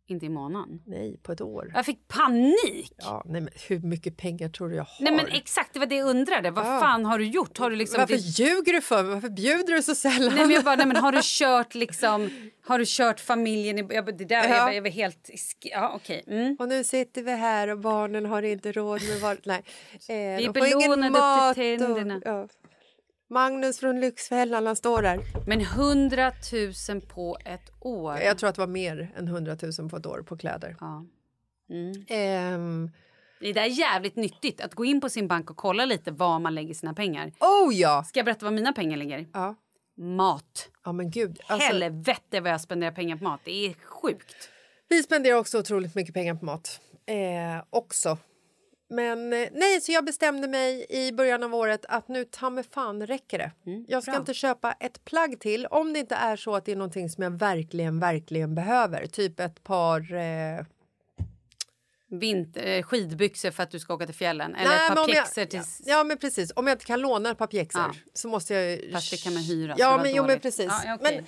Inte 0.09 0.25
i 0.25 0.29
månaden. 0.29 0.81
Nej, 0.85 1.19
på 1.23 1.31
ett 1.31 1.41
år. 1.41 1.71
Jag 1.75 1.85
fick 1.85 2.07
panik! 2.07 2.93
Ja, 2.97 3.23
nej, 3.25 3.41
men 3.41 3.53
hur 3.67 3.79
mycket 3.79 4.17
pengar 4.17 4.49
tror 4.49 4.69
du 4.69 4.75
jag 4.75 4.83
har? 4.83 5.03
Nej 5.03 5.13
men 5.15 5.27
exakt, 5.27 5.73
det 5.73 5.79
var 5.79 5.85
det 5.85 5.95
jag 5.95 6.07
undrade. 6.09 6.51
Vad 6.51 6.65
Ja. 6.65 6.79
fan 6.79 7.05
har 7.05 7.19
du 7.19 7.25
gjort? 7.27 7.57
Har 7.57 7.69
du 7.69 7.75
liksom... 7.75 7.99
Varför 7.99 8.13
det- 8.13 8.19
ljuger 8.19 8.73
du 8.73 8.81
för 8.81 9.03
mig? 9.03 9.13
Varför 9.13 9.29
bjuder 9.29 9.73
du 9.73 9.81
så 9.81 9.95
sällan? 9.95 10.35
Nej 10.35 10.45
men 10.45 10.55
jag 10.55 10.63
bara, 10.63 10.75
nej 10.75 10.85
men 10.85 10.95
har 10.97 11.11
du 11.11 11.19
kört 11.23 11.75
liksom, 11.75 12.29
har 12.65 12.79
du 12.79 12.85
kört 12.87 13.19
familjen 13.19 13.79
i, 13.79 13.87
jag 13.95 14.05
det 14.17 14.25
där, 14.25 14.49
Ja. 14.49 14.55
jag, 14.55 14.75
jag 14.75 14.81
var 14.81 14.89
helt, 14.89 15.29
ja 15.61 15.91
okej. 15.95 16.23
Mm. 16.27 16.55
Och 16.59 16.67
nu 16.67 16.83
sitter 16.83 17.23
vi 17.23 17.31
här 17.31 17.67
och 17.67 17.79
barnen 17.79 18.25
har 18.25 18.41
inte 18.41 18.71
råd 18.71 19.01
med 19.09 19.19
var... 19.19 19.37
Nej. 19.45 19.63
Eh, 19.93 20.15
Vi 20.15 20.45
är 20.45 20.51
belånade 20.51 21.07
upp 21.49 21.55
till 21.55 21.81
och- 21.81 21.95
tänderna. 21.95 22.21
ja. 22.25 22.47
Magnus 23.29 23.79
från 23.79 23.99
Lyxfällan, 23.99 24.65
han 24.65 24.75
står 24.75 25.01
där. 25.01 25.19
Men 25.47 25.61
100 25.61 26.31
000 26.89 27.01
på 27.01 27.37
ett 27.45 27.71
år. 27.79 28.17
Jag 28.17 28.37
tror 28.37 28.49
att 28.49 28.55
det 28.55 28.61
var 28.61 28.67
mer 28.67 29.13
än 29.17 29.27
100 29.27 29.57
000 29.79 29.89
på 29.89 29.97
ett 29.97 30.05
år 30.05 30.21
på 30.21 30.37
kläder. 30.37 30.75
Ja. 30.79 31.05
Mm. 31.69 32.05
Ehm, 32.07 32.91
Det 33.39 33.53
där 33.53 33.61
är 33.61 33.65
jävligt 33.79 34.15
nyttigt, 34.15 34.61
att 34.61 34.73
gå 34.75 34.85
in 34.85 35.01
på 35.01 35.09
sin 35.09 35.27
bank 35.27 35.49
och 35.49 35.57
kolla 35.57 35.85
lite 35.85 36.11
var 36.11 36.39
man 36.39 36.55
lägger 36.55 36.73
sina 36.73 36.93
pengar. 36.93 37.31
oh 37.39 37.73
ja! 37.75 38.03
Ska 38.03 38.19
jag 38.19 38.25
berätta 38.25 38.45
var 38.45 38.51
mina 38.51 38.73
pengar 38.73 38.97
ligger? 38.97 39.27
Ja, 39.33 39.55
Mat. 39.97 40.69
ja 40.83 40.91
men 40.91 41.11
gud. 41.11 41.39
Alltså, 41.47 41.67
Helvete 41.67 42.39
vad 42.39 42.51
jag 42.51 42.61
spenderar 42.61 42.91
pengar 42.91 43.17
på 43.17 43.23
mat. 43.23 43.41
Det 43.43 43.65
är 43.65 43.73
sjukt. 43.73 44.49
vi 44.89 45.03
spenderar 45.03 45.37
också 45.37 45.59
otroligt 45.59 45.95
mycket 45.95 46.13
pengar 46.13 46.35
på 46.35 46.45
mat. 46.45 46.81
Eh, 47.05 47.63
också. 47.69 48.17
Men 48.89 49.33
eh, 49.33 49.47
nej, 49.51 49.81
så 49.81 49.91
jag 49.91 50.05
bestämde 50.05 50.47
mig 50.47 50.85
i 50.89 51.11
början 51.11 51.43
av 51.43 51.55
året 51.55 51.85
att 51.89 52.07
nu 52.07 52.25
ta 52.25 52.49
mig 52.49 52.63
fan 52.63 53.07
räcker 53.07 53.37
det. 53.37 53.51
jag 53.87 54.03
ska 54.03 54.11
bra. 54.11 54.19
inte 54.19 54.33
köpa 54.33 54.71
ett 54.71 55.05
plagg 55.05 55.39
till 55.39 55.65
om 55.65 55.93
det 55.93 55.99
inte 55.99 56.15
är 56.15 56.35
så 56.35 56.55
att 56.55 56.65
det 56.65 56.71
är 56.71 56.75
någonting 56.75 57.09
som 57.09 57.23
jag 57.23 57.31
verkligen, 57.31 57.99
verkligen 57.99 58.55
behöver. 58.55 59.05
Typ 59.05 59.39
ett 59.39 59.63
par 59.63 60.13
eh, 60.15 60.65
Vint, 62.09 62.57
eh, 62.57 62.83
skidbyxor 62.83 63.51
för 63.51 63.63
att 63.63 63.71
du 63.71 63.79
ska 63.79 63.93
åka 63.93 64.05
till 64.05 64.15
fjällen. 64.15 64.55
Eller 64.55 64.69
Nej, 64.69 64.87
ett 64.89 64.95
par 64.95 65.05
pjäxor 65.05 65.45
till... 65.45 65.61
ja, 65.85 66.03
men 66.03 66.17
precis. 66.17 66.51
Om 66.55 66.67
jag 66.67 66.75
inte 66.75 66.85
kan 66.85 66.99
låna 66.99 67.31
ett 67.31 67.37
par 67.37 67.47
pjäxor 67.47 67.81
Ja. 67.81 67.93
så 68.13 68.27
måste 68.27 68.53
jag. 68.53 68.91
Fast 68.93 69.11
det 69.11 69.17
kan 69.23 69.33
man 69.33 69.43
hyra, 69.43 69.75
Ja, 69.77 69.99
men, 70.03 70.15
jo, 70.15 70.25
men 70.27 70.39
precis. 70.39 70.71
Ja, 70.85 70.95
okej. 70.99 71.15
men, 71.15 71.25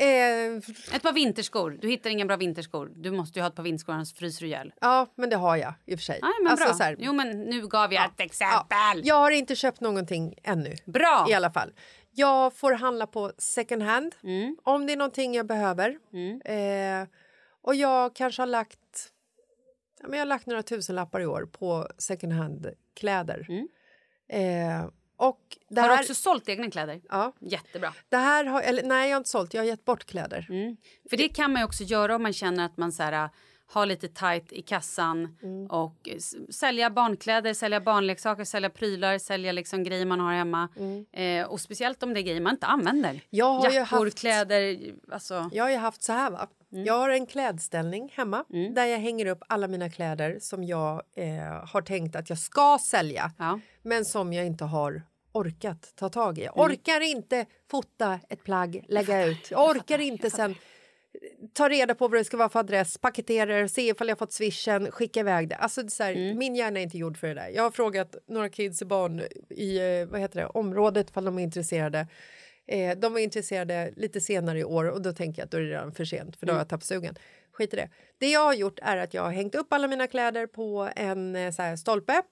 eh, 0.00 0.96
Ett 0.96 1.02
par 1.02 1.12
vinterskor. 1.12 1.78
Du 1.80 1.88
hittar 1.88 2.10
inga 2.10 2.24
bra 2.26 2.36
vinterskor. 2.36 2.92
Du 2.96 3.10
måste 3.10 3.38
ju 3.38 3.42
ha 3.42 3.48
ett 3.48 3.54
par 3.54 3.62
vinterskor 3.62 3.92
annars 3.92 4.14
fryser 4.14 4.40
du 4.40 4.46
ihjäl. 4.46 4.72
ja, 4.80 5.06
men 5.14 5.30
det 5.30 5.36
har 5.36 5.56
jag 5.56 5.74
i 5.86 5.94
och 5.94 5.98
för 5.98 6.04
sig. 6.04 6.18
Ja, 6.22 6.28
men 6.42 6.50
Alltså, 6.52 6.66
bra. 6.66 6.74
så 6.74 6.82
här, 6.82 6.96
Jo 6.98 7.12
men 7.12 7.40
nu 7.42 7.66
gav 7.66 7.92
jag 7.92 8.04
ett 8.04 8.12
ja, 8.16 8.24
exempel. 8.24 9.00
jag 9.06 9.14
har 9.14 9.30
inte 9.30 9.56
köpt 9.56 9.80
någonting 9.80 10.34
ännu. 10.42 10.74
Bra! 10.84 11.26
I 11.30 11.34
alla 11.34 11.50
fall. 11.50 11.72
Jag 12.12 12.54
får 12.54 12.72
handla 12.72 13.06
på 13.06 13.32
second 13.38 13.82
hand 13.82 14.14
Mm. 14.22 14.56
om 14.62 14.86
det 14.86 14.92
är 14.92 14.96
någonting 14.96 15.34
jag 15.34 15.46
behöver. 15.46 15.88
Eh, 16.44 17.08
och 17.62 17.74
jag 17.74 18.14
kanske 18.16 18.42
har 18.42 18.46
lagt... 18.46 19.12
Ja, 20.00 20.08
men 20.08 20.12
jag 20.12 20.20
har 20.20 20.26
lagt 20.28 20.46
några 20.46 20.62
tusenlappar 20.62 21.20
i 21.20 21.26
år 21.26 21.48
på 21.52 21.88
second 21.98 22.32
hand-kläder. 22.32 23.46
Eh, 24.28 24.84
och 25.16 25.40
det 25.68 25.80
Mm. 25.80 25.90
Har 25.90 25.96
du 25.96 26.02
också 26.02 26.14
sålt 26.14 26.48
egna 26.48 26.70
kläder? 26.70 27.00
ja, 27.08 27.32
Jättebra. 27.40 27.92
det 28.08 28.16
här 28.16 28.44
har, 28.44 28.62
eller, 28.62 28.82
nej, 28.82 29.08
jag 29.08 29.14
har 29.16 29.18
inte 29.20 29.30
sålt. 29.30 29.54
Jag 29.54 29.60
har 29.62 29.66
gett 29.66 29.84
bort 29.84 30.04
kläder. 30.04 30.46
Mm. 30.48 30.76
För 31.10 31.16
det 31.16 31.28
kan 31.28 31.52
man 31.52 31.62
också 31.64 31.82
göra 31.84 32.16
om 32.16 32.22
man 32.22 32.32
känner 32.32 32.64
att 32.66 32.76
man 32.76 32.92
så 32.92 33.02
här, 33.02 33.12
äh, 33.24 33.30
har 33.68 33.86
lite 33.86 34.08
tajt 34.08 34.52
i 34.52 34.62
kassan 34.62 35.38
Mm. 35.42 35.66
och 35.70 36.08
sälja 36.50 36.90
barnkläder, 36.90 37.54
sälja 37.54 37.80
barnleksaker, 37.80 38.44
sälja 38.44 38.70
prylar, 38.70 39.18
sälja 39.18 39.52
liksom 39.52 39.84
grejer 39.84 40.06
man 40.06 40.20
har 40.20 40.32
hemma. 40.34 40.68
Eh, 41.12 41.46
och 41.46 41.60
speciellt 41.60 42.02
om 42.02 42.14
det 42.14 42.20
är 42.20 42.22
grejer 42.22 42.40
man 42.40 42.52
inte 42.54 42.66
använder. 42.66 43.10
Mm. 43.10 43.20
Jag 43.30 43.46
har 43.54 43.70
Jackor, 43.70 44.04
haft- 44.04 44.18
kläder, 44.18 44.78
alltså. 45.12 45.50
Jag 45.52 45.64
har 45.64 45.70
ju 45.70 45.76
haft 45.76 46.02
så 46.02 46.12
här 46.12 46.30
va. 46.30 46.48
Mm. 46.76 46.86
Jag 46.86 46.94
har 46.98 47.08
en 47.10 47.26
klädställning 47.26 48.12
hemma 48.16 48.44
där 48.74 48.86
jag 48.86 48.98
hänger 48.98 49.26
upp 49.26 49.42
alla 49.48 49.68
mina 49.68 49.90
kläder 49.90 50.38
som 50.40 50.64
jag 50.64 51.02
eh, 51.14 51.26
har 51.68 51.82
tänkt 51.82 52.16
att 52.16 52.28
jag 52.30 52.38
ska 52.38 52.78
sälja 52.82 53.30
Ja. 53.38 53.60
men 53.82 54.04
som 54.04 54.32
jag 54.32 54.46
inte 54.46 54.64
har 54.64 55.02
orkat 55.32 55.92
ta 55.96 56.08
tag 56.08 56.38
i. 56.38 56.44
Jag 56.44 56.58
Mm. 56.58 56.70
orkar 56.72 57.00
inte 57.00 57.46
fota 57.70 58.20
ett 58.28 58.44
plagg, 58.44 58.84
lägga 58.88 59.24
ut. 59.26 59.50
Jag 59.50 59.70
orkar 59.70 59.98
inte 59.98 60.30
sen 60.30 60.54
ta 61.52 61.68
reda 61.68 61.94
på 61.94 62.08
vad 62.08 62.20
det 62.20 62.24
ska 62.24 62.36
vara 62.36 62.48
för 62.48 62.60
adress, 62.60 62.98
paketera 62.98 63.60
det, 63.60 63.68
se 63.68 63.88
ifall 63.88 64.08
jag 64.08 64.18
fått 64.18 64.32
swishen, 64.32 64.90
skicka 64.90 65.20
iväg 65.20 65.48
det. 65.48 65.56
Alltså, 65.56 65.82
det 65.82 65.98
här, 65.98 66.12
Mm. 66.12 66.38
Min 66.38 66.54
hjärna 66.56 66.78
är 66.80 66.82
inte 66.82 66.98
gjord 66.98 67.16
för 67.16 67.26
det 67.28 67.34
där. 67.34 67.48
Jag 67.48 67.62
har 67.62 67.70
frågat 67.70 68.16
några 68.28 68.48
kids 68.48 68.82
och 68.82 68.88
barn 68.88 69.22
i 69.50 69.76
eh, 70.00 70.06
vad 70.06 70.20
heter 70.20 70.40
det, 70.40 70.46
området 70.46 71.10
ifall 71.10 71.24
de 71.24 71.38
är 71.38 71.42
intresserade. 71.42 72.06
Eh, 72.66 72.98
de 72.98 73.12
var 73.12 73.20
intresserade 73.20 73.92
lite 73.96 74.20
senare 74.20 74.58
i 74.58 74.64
år 74.64 74.84
och 74.90 75.02
då 75.02 75.12
tänker 75.12 75.42
jag 75.42 75.44
att 75.44 75.50
då 75.50 75.56
är 75.56 75.62
det 75.62 75.68
redan 75.68 75.92
för 75.92 76.04
sent 76.04 76.36
för 76.36 76.46
då 76.46 76.52
har 76.52 76.60
jag 76.60 76.68
tappat 76.68 76.84
sugen. 76.84 77.14
Skit 77.52 77.72
i 77.72 77.76
det. 77.76 77.90
Det 78.18 78.30
jag 78.30 78.44
har 78.44 78.54
gjort 78.54 78.78
är 78.82 78.96
att 78.96 79.14
jag 79.14 79.22
har 79.22 79.30
hängt 79.30 79.54
upp 79.54 79.72
alla 79.72 79.88
mina 79.88 80.06
kläder 80.06 80.46
på 80.46 80.90
en 80.96 81.36
eh, 81.36 81.52
så 81.52 81.62
här, 81.62 81.76
stolpe 81.76 82.22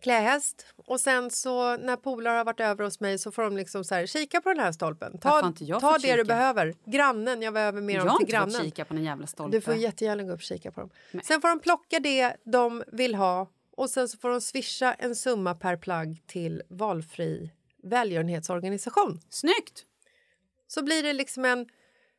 klähäst 0.00 0.66
och 0.76 1.00
sen 1.00 1.30
så 1.30 1.76
när 1.76 1.96
polare 1.96 2.36
har 2.36 2.44
varit 2.44 2.60
över 2.60 2.84
hos 2.84 3.00
mig 3.00 3.18
så 3.18 3.32
får 3.32 3.42
de 3.42 3.56
liksom 3.56 3.84
så 3.84 3.94
här 3.94 4.06
kika 4.06 4.40
på 4.40 4.48
den 4.48 4.58
här 4.58 4.72
stolpen. 4.72 5.18
Ta, 5.18 5.52
jag 5.58 5.80
ta 5.80 5.92
det 5.92 5.98
du 5.98 6.08
kika? 6.08 6.24
behöver. 6.24 6.74
Grannen, 6.84 7.42
jag 7.42 7.52
var 7.52 7.60
över 7.60 7.80
med 7.80 7.94
Jag 7.94 8.02
har 8.02 8.18
till 8.18 8.26
grannen. 8.26 8.62
kika 8.64 8.84
på 8.84 8.94
någon 8.94 9.04
jävla 9.04 9.26
stolpe. 9.26 9.56
Du 9.56 9.60
får 9.60 9.74
jättegärna 9.74 10.22
gå 10.22 10.30
upp 10.32 10.34
och 10.38 10.42
kika 10.42 10.72
på 10.72 10.80
dem. 10.80 10.90
Sen 11.24 11.40
får 11.40 11.48
de 11.48 11.60
plocka 11.60 12.00
det 12.00 12.36
de 12.44 12.84
vill 12.92 13.14
ha 13.14 13.46
och 13.76 13.90
sen 13.90 14.08
så 14.08 14.18
får 14.18 14.28
de 14.28 14.40
swisha 14.40 14.94
en 14.94 15.16
summa 15.16 15.54
per 15.54 15.76
plagg 15.76 16.22
till 16.26 16.62
valfri 16.68 17.50
välgörenhetsorganisation. 17.82 19.20
Snyggt! 19.30 19.84
Så 20.66 20.82
blir 20.82 21.02
det 21.02 21.12
liksom 21.12 21.44
en 21.44 21.66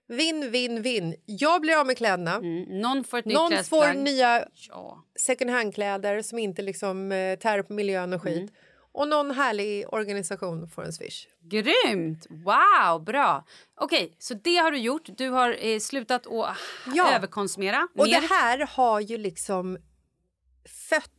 vinn-vinn-vinn. 0.07 1.15
Jag 1.25 1.61
blir 1.61 1.79
av 1.79 1.85
med 1.87 1.97
kläderna. 1.97 2.35
Mm. 2.35 2.63
Någon 2.81 3.03
får 3.03 3.21
Någon 3.25 3.63
får 3.63 3.93
nya 3.93 4.45
Ja. 4.69 5.05
second 5.19 5.49
hand-kläder 5.51 6.21
som 6.21 6.39
inte 6.39 6.61
liksom 6.61 7.11
eh, 7.11 7.39
tär 7.39 7.61
på 7.63 7.73
miljön 7.73 8.13
och 8.13 8.21
skit. 8.21 8.37
Mm. 8.37 8.49
Och 8.93 9.07
någon 9.07 9.31
härlig 9.31 9.93
organisation 9.93 10.67
får 10.69 10.83
en 10.85 10.93
swish. 10.93 11.27
Grymt! 11.41 12.27
Wow, 12.29 13.03
bra. 13.03 13.45
Okej, 13.75 14.15
så 14.19 14.33
det 14.33 14.55
har 14.55 14.71
du 14.71 14.77
gjort. 14.77 15.09
Du 15.17 15.29
har 15.29 15.65
eh, 15.65 15.79
slutat 15.79 16.27
att 16.27 16.57
Ja. 16.95 17.15
överkonsumera 17.15 17.87
Och 17.97 18.05
mer. 18.07 18.21
det 18.21 18.27
här 18.27 18.57
har 18.69 18.99
ju 18.99 19.17
liksom 19.17 19.77
fött 20.89 21.11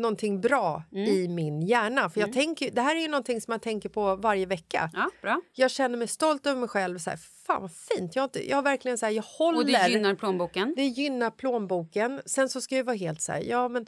någonting 0.00 0.40
bra 0.40 0.82
Mm. 0.92 1.04
i 1.08 1.28
min 1.28 1.62
hjärna. 1.62 2.10
För 2.10 2.20
jag 2.20 2.32
tänker, 2.32 2.70
Det 2.70 2.80
här 2.80 2.96
är 2.96 3.00
ju 3.00 3.08
någonting 3.08 3.40
som 3.40 3.52
jag 3.52 3.62
tänker 3.62 3.88
på 3.88 4.16
varje 4.16 4.46
vecka. 4.46 4.90
Ja, 4.92 5.10
bra. 5.22 5.40
Jag 5.54 5.70
känner 5.70 5.98
mig 5.98 6.08
stolt 6.08 6.46
över 6.46 6.60
mig 6.60 6.68
själv. 6.68 6.98
Så 6.98 7.10
här, 7.10 7.16
Fan 7.46 7.62
vad 7.62 7.72
fint. 7.72 8.16
Jag 8.16 8.24
inte, 8.24 8.50
jag 8.50 8.62
verkligen 8.62 8.98
så 8.98 9.06
här, 9.06 9.12
jag 9.12 9.22
håller... 9.22 9.58
Och 9.58 9.66
det 9.66 9.88
gynnar 9.88 10.14
plånboken. 10.14 10.74
Det 10.76 10.84
gynnar 10.84 11.30
plånboken. 11.30 12.20
Sen 12.26 12.48
så 12.48 12.60
ska 12.60 12.76
jag 12.76 12.84
vara 12.84 12.96
helt 12.96 13.20
så 13.20 13.32
här, 13.32 13.42
ja 13.48 13.68
men 13.68 13.86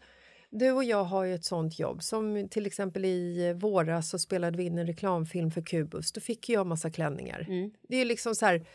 du 0.50 0.72
och 0.72 0.84
jag 0.84 1.04
har 1.04 1.24
ju 1.24 1.34
ett 1.34 1.44
sånt 1.44 1.78
jobb. 1.78 2.02
Som 2.02 2.48
till 2.48 2.66
exempel 2.66 3.04
i 3.04 3.52
våras 3.52 4.10
så 4.10 4.18
spelade 4.18 4.56
vi 4.58 4.64
in 4.64 4.78
en 4.78 4.86
reklamfilm 4.86 5.50
för 5.50 5.62
Kubus. 5.62 6.12
Då 6.12 6.20
fick 6.20 6.48
jag 6.48 6.66
massa 6.66 6.90
klänningar. 6.90 7.46
Mm. 7.48 7.70
Det 7.88 7.96
är 7.96 8.04
liksom 8.04 8.34
så 8.34 8.46
här, 8.46 8.66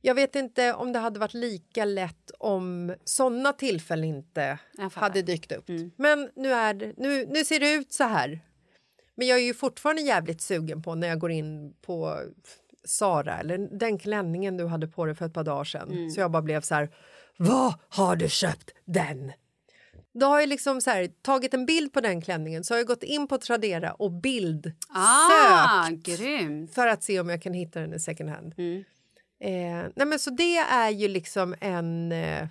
jag 0.00 0.14
vet 0.14 0.36
inte 0.36 0.72
om 0.74 0.92
det 0.92 0.98
hade 0.98 1.20
varit 1.20 1.34
lika 1.34 1.84
lätt 1.84 2.30
om 2.38 2.94
såna 3.04 3.52
tillfällen 3.52 4.04
inte 4.04 4.58
hade 4.94 5.22
dykt 5.22 5.52
upp. 5.52 5.68
Mm. 5.68 5.90
Men 5.96 6.30
nu, 6.36 6.52
är 6.52 6.74
det, 6.74 6.92
nu, 6.96 7.26
nu 7.26 7.44
ser 7.44 7.60
det 7.60 7.72
ut 7.72 7.92
så 7.92 8.04
här. 8.04 8.40
Men 9.14 9.26
jag 9.26 9.38
är 9.38 9.42
ju 9.42 9.54
fortfarande 9.54 10.02
jävligt 10.02 10.40
sugen 10.40 10.82
på 10.82 10.94
när 10.94 11.08
jag 11.08 11.18
går 11.18 11.30
in 11.30 11.74
på 11.82 12.20
Sara 12.84 13.38
eller 13.38 13.58
den 13.78 13.98
klänningen 13.98 14.56
du 14.56 14.66
hade 14.66 14.88
på 14.88 15.04
dig 15.04 15.14
för 15.14 15.26
ett 15.26 15.34
par 15.34 15.44
dagar 15.44 15.64
sedan. 15.64 15.90
Mm. 15.92 16.10
Så 16.10 16.20
jag 16.20 16.30
bara 16.30 16.42
blev 16.42 16.60
så 16.60 16.74
här, 16.74 16.88
vad 17.36 17.74
har 17.88 18.16
du 18.16 18.28
köpt 18.28 18.70
den? 18.84 19.32
Då 20.14 20.26
har 20.26 20.40
jag 20.40 20.48
liksom 20.48 20.80
så 20.80 20.90
här, 20.90 21.08
tagit 21.22 21.54
en 21.54 21.66
bild 21.66 21.92
på 21.92 22.00
den 22.00 22.20
klänningen 22.22 22.64
så 22.64 22.74
har 22.74 22.78
jag 22.78 22.86
gått 22.86 23.02
in 23.02 23.28
på 23.28 23.38
Tradera 23.38 23.92
och 23.92 24.12
bildsökt 24.12 24.76
Ah, 24.94 25.88
grymt. 25.90 26.74
för 26.74 26.86
att 26.86 27.02
se 27.04 27.20
om 27.20 27.28
jag 27.28 27.42
kan 27.42 27.52
hitta 27.54 27.80
den 27.80 27.94
i 27.94 28.00
second 28.00 28.30
hand. 28.30 28.54
Mm. 28.58 28.84
Eh, 29.40 29.90
nej 29.96 30.06
men 30.06 30.18
så 30.18 30.30
det 30.30 30.56
är 30.58 30.90
ju 30.90 31.08
liksom 31.08 31.54
en, 31.60 32.12
eh, 32.12 32.46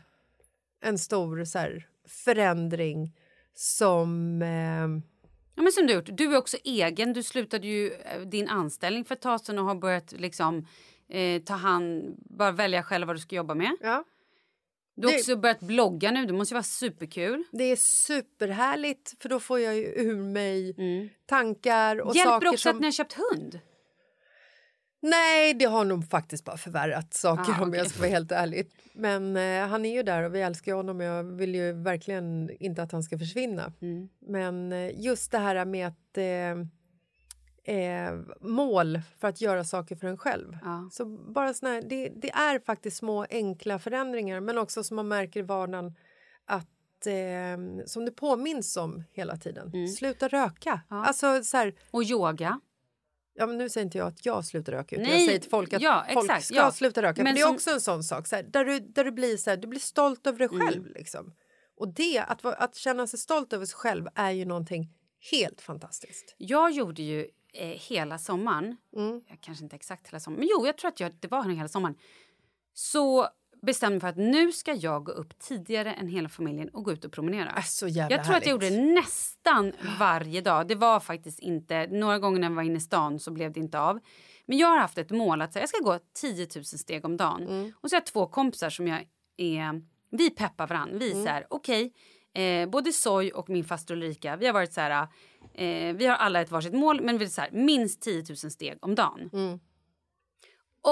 en 0.82 0.98
stor 0.98 1.46
så 1.46 1.60
här, 1.60 1.88
förändring 2.08 3.14
som... 3.54 4.42
Eh, 4.42 5.04
Ja, 5.56 5.64
men 5.64 5.72
som 5.72 5.88
du 5.88 5.94
gjort. 5.94 6.10
Du 6.12 6.34
är 6.34 6.38
också 6.38 6.58
egen. 6.64 7.14
Du 7.14 7.24
slutade 7.24 7.68
ju 7.68 7.92
eh, 7.94 8.22
din 8.22 8.48
anställning 8.50 9.06
för 9.06 9.16
ett 9.16 9.22
tag 9.22 9.42
sedan 9.42 9.60
och 9.60 9.66
har 9.66 9.76
börjat 9.76 10.12
liksom, 10.12 10.68
eh, 11.10 11.42
ta 11.42 11.54
hand, 11.54 12.16
bara 12.30 12.52
välja 12.52 12.84
själv 12.84 13.08
vad 13.08 13.16
du 13.16 13.20
ska 13.20 13.36
jobba 13.36 13.56
med. 13.56 13.72
ja, 13.82 14.04
Du 14.96 15.08
har 15.08 15.12
Det- 15.14 15.20
också 15.20 15.36
börjat 15.36 15.60
blogga 15.60 16.12
nu. 16.12 16.26
Det 16.26 16.34
måste 16.34 16.54
vara 16.54 16.64
superkul. 16.64 17.44
det 17.52 17.64
är 17.64 17.76
superhärligt 17.76 19.16
för 19.20 19.30
då 19.30 19.40
får 19.40 19.60
jag 19.60 19.76
ju 19.76 19.84
ur 19.86 20.16
mig 20.16 20.76
Mm. 20.78 21.10
tankar 21.26 22.02
och 22.02 22.16
Hjälper 22.16 22.32
saker 22.32 22.48
också 22.48 22.58
som... 22.58 22.76
att 22.76 22.82
ni 22.82 22.88
har 22.88 22.92
köpt 22.92 23.14
hund? 23.14 23.60
Nej, 25.00 25.54
det 25.54 25.66
har 25.66 25.86
nog 25.86 26.10
faktiskt 26.10 26.46
bara 26.46 26.58
förvärrat 26.58 27.14
saker 27.14 27.54
Ah, 27.60 27.64
om 27.64 27.74
jag 27.74 27.88
ska 27.90 28.00
vara 28.00 28.10
helt 28.10 28.32
ärlig. 28.32 28.72
Men 28.94 29.38
eh, 29.38 29.68
han 29.68 29.86
är 29.86 29.94
ju 29.96 30.04
där 30.04 30.24
och 30.24 30.36
vi 30.36 30.42
älskar 30.42 30.74
honom 30.74 31.00
jag 31.00 31.24
vill 31.24 31.56
ju 31.56 31.74
verkligen 31.74 32.50
inte 32.60 32.84
att 32.84 32.92
han 32.92 33.04
ska 33.04 33.18
försvinna. 33.18 33.74
Mm. 33.82 34.10
Men 34.20 34.72
eh, 34.72 35.00
just 35.00 35.32
det 35.32 35.38
här 35.38 35.66
med 35.66 35.88
att 35.88 36.18
eh, 36.18 37.76
eh, 37.76 38.20
mål 38.42 39.02
för 39.20 39.28
att 39.28 39.42
göra 39.42 39.64
saker 39.64 39.96
för 39.96 40.08
en 40.08 40.18
själv. 40.18 40.58
Ja. 40.64 40.90
Så 40.92 41.06
bara 41.06 41.54
såna 41.54 41.72
här, 41.72 41.82
det, 41.82 42.10
det 42.16 42.30
är 42.32 42.60
faktiskt 42.60 42.98
små 42.98 43.26
enkla 43.30 43.80
förändringar 43.80 44.40
men 44.40 44.58
också 44.58 44.84
som 44.84 44.96
man 44.96 45.08
märker 45.08 45.40
i 45.40 45.44
vardagen 45.44 45.96
att 46.46 47.08
eh, 47.08 47.86
som 47.86 48.06
det 48.06 48.12
påminns 48.12 48.78
om 48.78 49.04
hela 49.12 49.38
tiden. 49.38 49.88
Sluta 49.88 50.28
röka. 50.28 50.70
Mm. 50.70 50.84
Ja. 50.90 51.06
Alltså 51.06 51.44
så 51.44 51.58
här, 51.58 51.74
Och 51.92 52.04
yoga. 52.04 52.60
Ja, 53.40 53.48
men 53.48 53.58
nu 53.58 53.70
säger 53.70 53.86
inte 53.86 53.98
jag 53.98 54.08
att 54.08 54.26
jag 54.26 54.46
slutar 54.46 54.72
röka 54.74 54.96
utan 54.96 55.04
Nej, 55.08 55.18
jag 55.20 55.26
säger 55.28 55.40
till 55.40 55.50
folk 55.50 55.74
att 55.74 55.82
ja, 55.82 56.06
folk 56.14 56.26
exakt, 56.26 56.46
ska 56.46 56.56
ja. 56.56 56.72
sluta 56.72 57.02
röka. 57.02 57.24
Men 57.24 57.36
det 57.36 57.42
är 57.42 57.46
som- 57.46 57.56
också 57.56 57.70
en 57.72 57.82
sån 57.82 58.04
sak 58.04 58.28
så 58.28 58.36
här, 58.36 58.44
där, 58.44 58.66
du, 58.66 58.80
där 58.80 59.04
du 59.04 59.12
blir 59.12 59.38
så 59.38 59.50
här, 59.50 59.58
du 59.58 59.68
blir 59.68 59.80
stolt 59.80 60.28
över 60.28 60.40
dig 60.40 60.48
Mm. 60.52 60.68
själv. 60.68 60.86
Liksom. 60.86 61.34
Och 61.78 61.88
det, 61.94 62.20
att, 62.20 62.46
att 62.46 62.76
känna 62.76 63.08
sig 63.08 63.20
stolt 63.20 63.54
över 63.54 63.66
sig 63.66 63.76
själv 63.76 64.08
är 64.16 64.32
ju 64.32 64.46
någonting 64.46 64.90
helt 65.32 65.62
fantastiskt. 65.62 66.36
Jag 66.38 66.72
gjorde 66.72 67.02
ju 67.04 67.28
eh, 67.54 67.68
hela 67.68 68.18
sommaren, 68.18 68.78
Mm. 68.96 69.22
kanske 69.42 69.64
inte 69.64 69.76
exakt 69.76 70.08
hela 70.08 70.20
sommaren, 70.20 70.40
men 70.40 70.50
jo, 70.52 70.66
jag 70.66 70.78
tror 70.78 70.90
att 70.90 71.00
jag, 71.00 71.16
det 71.20 71.28
var 71.28 71.44
hela 71.44 71.68
sommaren. 71.68 71.96
Så 72.74 73.28
bestämde 73.62 73.94
mig 73.94 74.02
för 74.02 74.08
att 74.08 74.18
nu 74.18 74.52
ska 74.52 74.74
jag 74.74 75.04
gå 75.04 75.12
upp 75.12 75.40
tidigare 75.40 75.94
än 75.94 76.08
hela 76.08 76.30
familjen 76.30 76.70
och 76.70 76.84
gå 76.84 76.92
ut 76.92 77.06
och 77.06 77.12
promenera. 77.12 77.50
Är 77.50 77.62
så 77.62 77.88
jävla 77.88 78.16
Jag 78.16 78.26
tror 78.26 78.36
att 78.36 78.46
jag 78.46 78.52
gjorde 78.52 78.66
härligt. 78.66 78.80
det 78.80 78.94
nästan 78.94 79.74
varje 80.00 80.42
dag. 80.42 80.68
Det 80.68 80.76
var 80.76 81.00
faktiskt 81.00 81.40
inte, 81.40 81.88
några 81.88 82.20
gånger 82.20 82.40
när 82.40 82.48
jag 82.50 82.56
var 82.56 82.64
inne 82.64 82.78
i 82.78 82.82
stan 82.82 83.20
så 83.20 83.32
blev 83.32 83.52
det 83.52 83.60
inte 83.60 83.80
av. 83.80 84.00
Men 84.46 84.58
jag 84.58 84.68
har 84.68 84.78
haft 84.78 84.98
ett 84.98 85.12
mål 85.12 85.42
att 85.42 85.56
jag 85.56 85.70
ska 85.70 85.84
gå 85.84 86.00
10 86.22 86.48
000 86.56 86.66
steg 86.66 87.06
om 87.06 87.18
dagen. 87.18 87.44
Mm. 87.44 87.74
Och 87.82 87.90
så 87.90 87.96
har 87.96 88.02
jag 88.02 88.06
två 88.06 88.28
kompisar 88.28 88.70
som 88.70 88.88
jag 88.88 89.06
är, 89.38 89.82
vi 90.12 90.30
peppar 90.30 90.68
varandra. 90.68 90.98
Vi 90.98 91.12
är 91.12 91.24
så 91.24 91.30
här, 91.30 91.48
okej, 91.50 91.94
eh, 92.34 92.70
både 92.70 92.92
Soy 92.94 93.32
och 93.32 93.50
min 93.50 93.64
faster 93.64 93.94
Ulrika, 93.94 94.36
vi 94.36 94.46
har 94.46 94.54
varit 94.54 94.74
så 94.74 94.82
här, 94.82 95.08
eh, 95.54 95.96
vi 95.96 96.06
har 96.06 96.16
alla 96.16 96.42
ett 96.42 96.52
varsitt 96.52 96.74
mål 96.74 97.02
men 97.02 97.18
vi 97.18 97.26
är 97.26 97.30
så 97.30 97.42
här, 97.42 97.52
minst 97.52 98.02
10 98.02 98.24
000 98.30 98.38
steg 98.38 98.78
om 98.82 98.96
dagen. 98.96 99.30
Mm. 99.34 99.60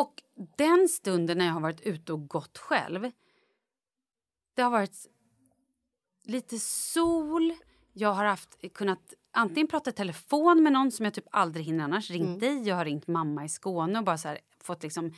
Och 0.02 0.24
den 0.58 0.90
stunden 0.90 1.38
när 1.38 1.46
jag 1.46 1.54
har 1.54 1.62
varit 1.62 1.82
ute 1.82 2.14
och 2.14 2.28
gått 2.28 2.58
själv, 2.58 3.12
det 4.56 4.62
har 4.62 4.72
varit 4.72 5.08
lite 6.24 6.60
sol. 6.60 7.54
Jag 7.94 8.14
har 8.14 8.26
haft, 8.26 8.74
kunnat 8.74 9.14
antingen 9.32 9.68
prata 9.68 9.90
i 9.90 9.94
telefon 9.94 10.64
med 10.64 10.74
någon 10.74 10.92
som 10.92 11.06
jag 11.06 11.14
typ 11.14 11.28
aldrig 11.32 11.66
hinner 11.66 11.84
annars. 11.84 12.10
Ringt 12.12 12.40
dig, 12.40 12.68
jag 12.68 12.76
har 12.76 12.86
ringt 12.86 13.08
mamma 13.08 13.46
i 13.46 13.50
Skåne 13.50 14.00
och 14.00 14.06
bara 14.06 14.16
här, 14.16 14.40
fått 14.62 14.84
liksom 14.84 15.14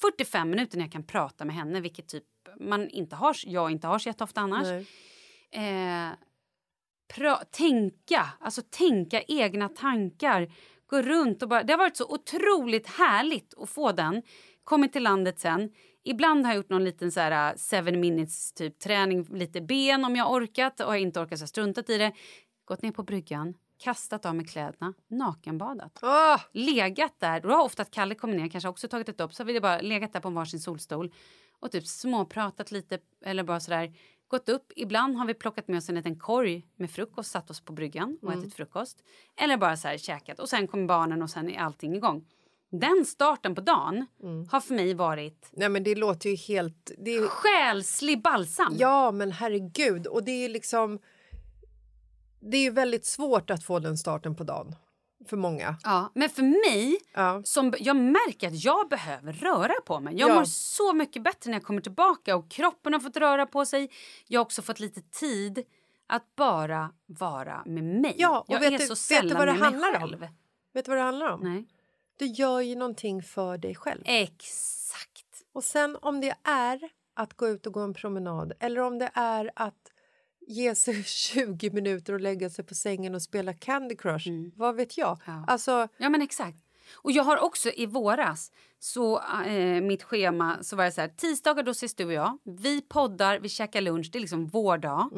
45 0.00 0.50
minuter 0.50 0.76
när 0.78 0.84
jag 0.84 0.92
kan 0.92 1.04
prata 1.06 1.44
med 1.44 1.54
henne, 1.56 1.80
vilket 1.80 2.08
typ 2.08 2.24
man 2.60 2.88
inte 2.88 3.16
har, 3.16 3.36
jag 3.46 3.70
inte 3.70 3.86
har 3.86 3.98
så 3.98 4.08
jätteofta 4.08 4.40
annars. 4.40 4.66
Eh, 5.50 6.10
pra- 7.14 7.44
tänka, 7.50 8.28
alltså 8.40 8.62
tänka 8.70 9.22
egna 9.22 9.68
tankar. 9.68 10.52
Gå 10.86 11.02
runt 11.02 11.42
och 11.42 11.48
bara... 11.48 11.62
Det 11.62 11.72
har 11.72 11.78
varit 11.78 11.96
så 11.96 12.06
otroligt 12.08 12.86
härligt 12.86 13.54
att 13.58 13.70
få 13.70 13.92
den. 13.92 14.22
Kommit 14.64 14.92
till 14.92 15.02
landet 15.02 15.40
sen. 15.40 15.70
Ibland 16.04 16.44
har 16.44 16.52
jag 16.52 16.56
gjort 16.56 16.70
någon 16.70 16.84
liten 16.84 17.12
så 17.12 17.20
här 17.20 17.52
uh, 17.52 17.56
seven 17.56 18.00
minutes 18.00 18.52
typ 18.52 18.78
träning, 18.78 19.22
lite 19.22 19.60
ben 19.60 20.04
om 20.04 20.16
jag 20.16 20.32
orkat. 20.32 20.80
Och 20.80 20.86
har 20.86 20.94
jag 20.94 21.02
inte 21.02 21.20
orkat 21.20 21.38
så 21.38 21.42
har 21.42 21.46
struntat 21.46 21.90
i 21.90 21.98
det. 21.98 22.12
Gått 22.64 22.82
ner 22.82 22.92
på 22.92 23.02
bryggan, 23.02 23.54
kastat 23.78 24.26
av 24.26 24.34
mig 24.34 24.46
kläderna, 24.46 24.94
nakenbadat. 25.08 25.98
Åh! 26.02 26.40
Legat 26.52 27.14
där, 27.18 27.40
då 27.40 27.48
har 27.48 27.64
ofta 27.64 27.82
att 27.82 27.90
Kalle 27.90 28.14
kommit 28.14 28.36
ner, 28.36 28.48
kanske 28.48 28.68
också 28.68 28.88
tagit 28.88 29.08
ett 29.08 29.18
dopp, 29.18 29.34
så 29.34 29.42
har 29.42 29.46
vi 29.46 29.60
bara 29.60 29.80
legat 29.80 30.12
där 30.12 30.20
på 30.20 30.30
varsin 30.30 30.60
solstol 30.60 31.12
och 31.60 31.72
typ 31.72 31.86
småpratat 31.86 32.70
lite 32.70 32.98
eller 33.24 33.42
bara 33.42 33.60
sådär 33.60 33.92
gått 34.34 34.48
upp. 34.48 34.72
Ibland 34.76 35.16
har 35.16 35.26
vi 35.26 35.34
plockat 35.34 35.68
med 35.68 35.78
oss 35.78 35.88
en 35.88 35.94
liten 35.94 36.18
korg 36.18 36.66
med 36.76 36.90
frukost, 36.90 37.30
satt 37.30 37.50
oss 37.50 37.60
på 37.60 37.72
bryggan 37.72 38.18
och 38.22 38.32
ätit 38.32 38.54
frukost. 38.54 38.98
Eller 39.36 39.56
bara 39.56 39.76
så 39.76 39.88
här 39.88 39.98
käkat 39.98 40.38
och 40.38 40.48
sen 40.48 40.66
kommer 40.68 40.86
barnen 40.86 41.22
och 41.22 41.30
sen 41.30 41.50
är 41.50 41.58
allting 41.58 41.94
igång. 41.94 42.24
Den 42.70 43.04
starten 43.06 43.54
på 43.54 43.60
dagen 43.60 44.06
har 44.50 44.60
för 44.60 44.74
mig 44.74 44.94
varit 44.94 45.48
Nej, 45.52 45.68
men 45.68 45.82
det 45.82 45.94
låter 45.94 46.30
ju 46.30 46.36
helt... 46.36 46.92
Det 46.98 47.10
är, 47.10 47.26
själslig 47.26 48.22
balsam. 48.22 48.74
ja, 48.78 49.10
men 49.10 49.32
herregud. 49.32 50.06
Och 50.06 50.24
det 50.24 50.44
är 50.44 50.48
liksom... 50.48 50.98
Det 52.40 52.56
är 52.56 52.70
väldigt 52.70 53.04
svårt 53.04 53.50
att 53.50 53.64
få 53.64 53.78
den 53.78 53.98
starten 53.98 54.36
på 54.36 54.44
dagen 54.44 54.76
för 55.28 55.36
många. 55.36 55.76
Ja, 55.84 56.10
men 56.14 56.30
för 56.30 56.42
mig, 56.72 56.98
Ja. 57.14 57.42
som, 57.44 57.74
jag 57.78 57.96
märker 57.96 58.48
att 58.48 58.64
jag 58.64 58.88
behöver 58.88 59.32
röra 59.32 59.74
på 59.86 60.00
mig. 60.00 60.14
Jag 60.18 60.30
Ja. 60.30 60.34
mår 60.34 60.44
så 60.44 60.92
mycket 60.92 61.22
bättre 61.22 61.50
när 61.50 61.56
jag 61.58 61.64
kommer 61.64 61.80
tillbaka 61.80 62.36
och 62.36 62.50
kroppen 62.50 62.92
har 62.92 63.00
fått 63.00 63.16
röra 63.16 63.46
på 63.46 63.66
sig. 63.66 63.90
Jag 64.26 64.40
har 64.40 64.44
också 64.44 64.62
fått 64.62 64.80
lite 64.80 65.00
tid 65.00 65.64
att 66.06 66.36
bara 66.36 66.90
vara 67.06 67.62
med 67.66 67.84
mig. 67.84 68.14
Ja, 68.18 68.38
och 68.40 68.46
jag 68.54 68.60
vet 68.60 68.72
är 68.72 68.78
du- 68.78 68.84
så 68.86 68.88
vet 68.88 68.88
du 68.88 68.96
sällan 68.96 69.38
vad 69.38 69.48
det 69.48 69.52
med 69.52 69.60
mig 69.60 69.70
handlar 69.70 69.94
om? 70.02 70.08
själv. 70.08 70.26
Vet 70.74 70.84
du 70.84 70.88
vad 70.90 70.98
det 70.98 71.02
handlar 71.04 71.28
om? 71.30 71.40
Nej. 71.40 71.66
Du 72.16 72.26
gör 72.26 72.60
ju 72.60 72.76
någonting 72.76 73.22
för 73.22 73.58
dig 73.58 73.74
själv. 73.74 74.02
Exakt. 74.04 75.42
Och 75.52 75.64
sen 75.64 75.96
om 76.02 76.20
det 76.20 76.34
är 76.44 76.80
att 77.14 77.34
gå 77.34 77.48
ut 77.48 77.66
och 77.66 77.72
gå 77.72 77.80
en 77.80 77.94
promenad 77.94 78.52
eller 78.60 78.80
om 78.80 78.98
det 78.98 79.10
är 79.14 79.50
att 79.56 79.90
ge 80.46 80.74
sig 80.74 81.04
20 81.04 81.70
minuter 81.70 82.12
och 82.12 82.20
lägga 82.20 82.50
sig 82.50 82.64
på 82.64 82.74
sängen 82.74 83.14
och 83.14 83.22
spela 83.22 83.54
Candy 83.54 83.96
Crush, 83.96 84.28
vad 84.56 84.76
vet 84.76 84.98
jag? 84.98 85.18
Ja. 85.26 85.44
Alltså, 85.46 85.88
Ja, 85.96 86.08
men 86.08 86.22
exakt. 86.22 86.58
Och 86.94 87.12
jag 87.12 87.24
har 87.24 87.38
också 87.38 87.70
i 87.70 87.86
våras, 87.86 88.52
så 88.78 89.20
eh, 89.46 89.80
mitt 89.82 90.02
schema, 90.02 90.62
så 90.62 90.76
var 90.76 90.84
det 90.84 90.92
så 90.92 91.00
här, 91.00 91.08
tisdagar 91.08 91.62
då 91.62 91.70
ses 91.70 91.94
du 91.94 92.04
och 92.04 92.12
jag, 92.12 92.38
vi 92.44 92.80
poddar, 92.80 93.38
vi 93.38 93.48
käkar 93.48 93.80
lunch, 93.80 94.08
det 94.12 94.18
är 94.18 94.20
liksom 94.20 94.46
vår 94.46 94.78
dag. 94.78 95.10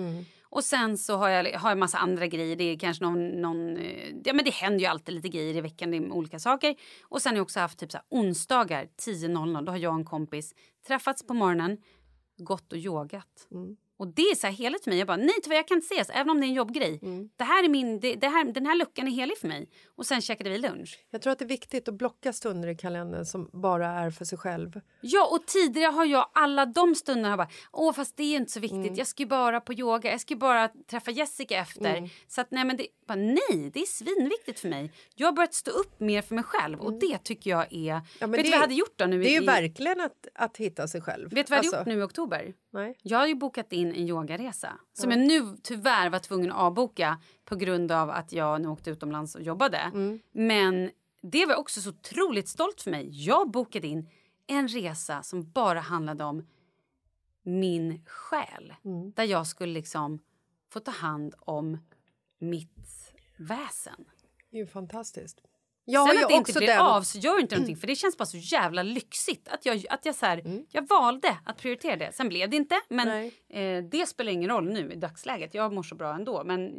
Och 0.43 0.65
sen 0.65 0.99
så 0.99 1.17
har 1.17 1.29
jag, 1.29 1.59
har 1.59 1.71
jag 1.71 1.79
massa 1.79 1.99
andra 1.99 2.27
grejer, 2.27 2.57
det 2.57 2.65
är 2.65 2.79
kanske 2.79 3.05
någon, 3.05 3.29
någon 3.29 3.77
eh, 3.77 4.15
ja 4.25 4.33
men 4.33 4.45
det 4.45 4.51
händer 4.51 4.81
ju 4.81 4.87
alltid 4.87 5.15
lite 5.15 5.29
grejer 5.29 5.57
i 5.57 5.61
veckan, 5.61 5.91
det 5.91 5.97
är 5.97 6.11
olika 6.13 6.39
saker. 6.39 6.75
Och 7.03 7.23
sen 7.23 7.31
har 7.33 7.37
jag 7.37 7.43
också 7.43 7.61
haft 7.61 7.79
typ 7.79 7.93
så 7.93 7.99
här, 7.99 8.07
onsdagar 8.11 8.85
10.00, 8.85 9.65
då 9.65 9.73
har 9.73 9.79
jag 9.79 9.93
och 9.93 9.99
en 9.99 10.05
kompis 10.05 10.55
träffats 10.87 11.27
på 11.27 11.35
morgonen, 11.35 11.79
gått 12.39 12.73
och 12.73 12.79
yogat. 12.79 13.47
Och 13.99 14.07
det 14.09 14.23
är 14.23 14.35
så 14.35 14.47
här 14.47 14.55
heligt 14.55 14.85
för 14.85 14.91
mig. 14.91 14.99
Jag 14.99 15.07
bara, 15.07 15.17
nej 15.17 15.35
tyvärr 15.43 15.57
jag 15.57 15.69
kan 15.69 15.77
inte 15.77 15.95
ses 15.95 16.11
även 16.11 16.31
om 16.31 16.41
det 16.41 16.47
är 16.47 16.49
en 16.49 16.55
jobbgrej. 16.55 16.99
Mm. 17.03 17.29
Det 17.37 17.45
här 17.45 17.65
är 17.65 17.69
min, 17.69 18.01
det, 18.01 18.15
det 18.15 18.29
här, 18.29 18.45
den 18.45 18.67
här 18.67 18.75
luckan 18.77 19.07
är 19.07 19.11
helig 19.11 19.39
för 19.39 19.49
mig. 19.49 19.69
Och 19.97 20.07
sen 20.07 20.21
käkade 20.21 20.51
vi 20.51 20.59
lunch. 20.59 20.99
Jag 21.11 21.23
tror 21.23 21.33
att 21.33 21.39
det 21.39 21.45
är 21.45 21.49
viktigt 21.49 21.89
att 21.89 21.95
blocka 21.95 22.33
stunder 22.33 22.69
i 22.69 22.75
kalendern 22.77 23.25
som 23.25 23.51
bara 23.53 23.87
är 23.89 24.11
för 24.11 24.25
sig 24.25 24.39
själv. 24.39 24.81
Ja, 25.01 25.27
och 25.33 25.47
tidigare 25.47 25.93
har 25.93 26.05
jag 26.05 26.31
alla 26.35 26.67
de 26.67 26.95
stunderna 26.95 27.31
har 27.31 27.37
bara, 27.37 27.49
åh 27.73 27.93
fast 27.93 28.17
det 28.17 28.23
är 28.23 28.37
inte 28.37 28.53
så 28.53 28.61
viktigt, 28.61 28.77
Mm. 28.77 28.95
jag 28.95 29.07
ska 29.07 29.23
ju 29.23 29.27
bara 29.29 29.61
på 29.61 29.73
yoga, 29.73 30.11
jag 30.11 30.21
ska 30.21 30.35
ju 30.35 30.39
bara 30.39 30.69
träffa 30.91 31.11
Jessica 31.11 31.57
efter. 31.59 31.97
Mm. 31.97 32.11
Så 32.29 32.41
att 32.41 32.51
nej 32.51 32.65
men 32.65 32.77
det, 32.77 32.87
bara, 33.09 33.15
nej, 33.19 33.71
det 33.75 33.81
är 33.81 33.87
svinviktigt 33.87 34.61
för 34.61 34.69
mig. 34.69 34.93
Jag 35.15 35.27
har 35.27 35.33
börjat 35.33 35.55
stå 35.55 35.71
upp 35.71 36.01
mer 36.01 36.23
för 36.23 36.35
mig 36.35 36.45
själv 36.45 36.81
och 36.81 36.93
det 36.93 37.19
tycker 37.19 37.51
jag 37.51 37.73
är, 37.73 37.93
Mm. 37.93 38.05
Ja, 38.21 38.27
men 38.27 38.31
vet 38.33 38.45
det- 38.45 38.51
vad 38.51 38.57
jag 38.57 38.61
hade 38.61 38.75
gjort 38.75 38.93
då 38.99 39.05
nu? 39.07 39.23
Det 39.23 39.29
är 39.29 39.37
ju 39.39 39.43
i, 39.43 39.47
verkligen 39.47 40.01
att, 40.01 40.27
att 40.35 40.57
hitta 40.57 40.89
sig 40.89 41.01
själv. 41.01 41.31
Vet 41.31 41.47
du 41.47 41.51
vad 41.51 41.59
jag 41.65 41.65
hade 41.65 41.79
Alltså, 41.79 41.91
gjort 41.91 41.97
nu 41.97 42.03
i 42.03 42.07
oktober? 42.07 42.55
Nej. 42.73 42.97
Jag 43.03 43.19
har 43.19 43.27
ju 43.27 43.35
bokat 43.35 43.73
in 43.73 43.86
en 43.95 44.09
yogaresa 44.09 44.79
som 44.93 45.11
jag 45.11 45.21
nu 45.21 45.57
tyvärr 45.63 46.11
var 46.11 46.19
tvungen 46.19 46.53
att 46.53 46.59
avboka 46.59 47.21
på 47.45 47.57
grund 47.57 47.93
av 47.93 48.11
att 48.11 48.33
jag 48.33 48.61
nu 48.61 48.69
åkte 48.69 48.91
utomlands 48.91 49.35
och 49.35 49.43
jobbade. 49.43 49.79
Mm. 49.79 50.21
Men 50.33 50.91
det 51.23 51.47
var 51.47 51.57
också 51.57 51.81
så 51.81 51.91
otroligt 51.91 52.49
stolt 52.49 52.81
för 52.81 52.91
mig. 52.91 53.09
Jag 53.27 53.51
bokade 53.51 53.87
in 53.87 54.09
en 54.47 54.69
resa 54.69 55.23
som 55.23 55.51
bara 55.51 55.81
handlade 55.81 56.25
om 56.25 56.47
min 57.43 58.05
själ. 58.07 58.75
Mm. 58.85 59.13
Där 59.13 59.25
jag 59.25 59.47
skulle 59.47 59.73
liksom 59.73 60.19
få 60.73 60.81
ta 60.81 60.91
hand 60.91 61.35
om 61.39 61.79
mitt 62.39 63.13
väsen. 63.37 64.05
Det 64.51 64.57
är 64.57 64.61
ju 64.61 64.67
fantastiskt. 64.67 65.43
Jag 65.89 66.09
Sen 66.09 66.23
att 66.25 66.29
det 66.29 66.35
inte 66.35 66.53
blir 66.53 66.67
den... 66.67 66.81
av 66.81 67.03
så 67.03 67.19
gör 67.19 67.41
inte 67.41 67.55
någonting 67.55 67.77
för 67.81 67.87
det 67.87 67.95
känns 67.97 68.17
bara 68.17 68.27
så 68.27 68.37
jävla 68.37 68.83
lyxigt 68.83 69.49
att 69.49 69.67
jag, 69.67 69.85
att 69.91 70.07
jag, 70.07 70.15
så 70.15 70.27
här, 70.27 70.65
jag 70.71 70.89
valde 70.89 71.39
att 71.45 71.57
prioritera 71.59 71.97
det. 71.97 72.13
Sen 72.15 72.29
blev 72.29 72.51
det 72.51 72.57
inte 72.57 72.75
men 72.89 73.09
Mm. 73.09 73.31
Eh, 73.85 73.91
det 73.91 74.07
spelar 74.07 74.33
ingen 74.33 74.51
roll 74.51 74.69
nu 74.73 74.93
i 74.93 74.97
dagsläget. 74.97 75.55
Jag 75.55 75.73
mår 75.73 75.83
så 75.83 75.95
bra 75.95 76.15
ändå 76.15 76.43
men 76.45 76.73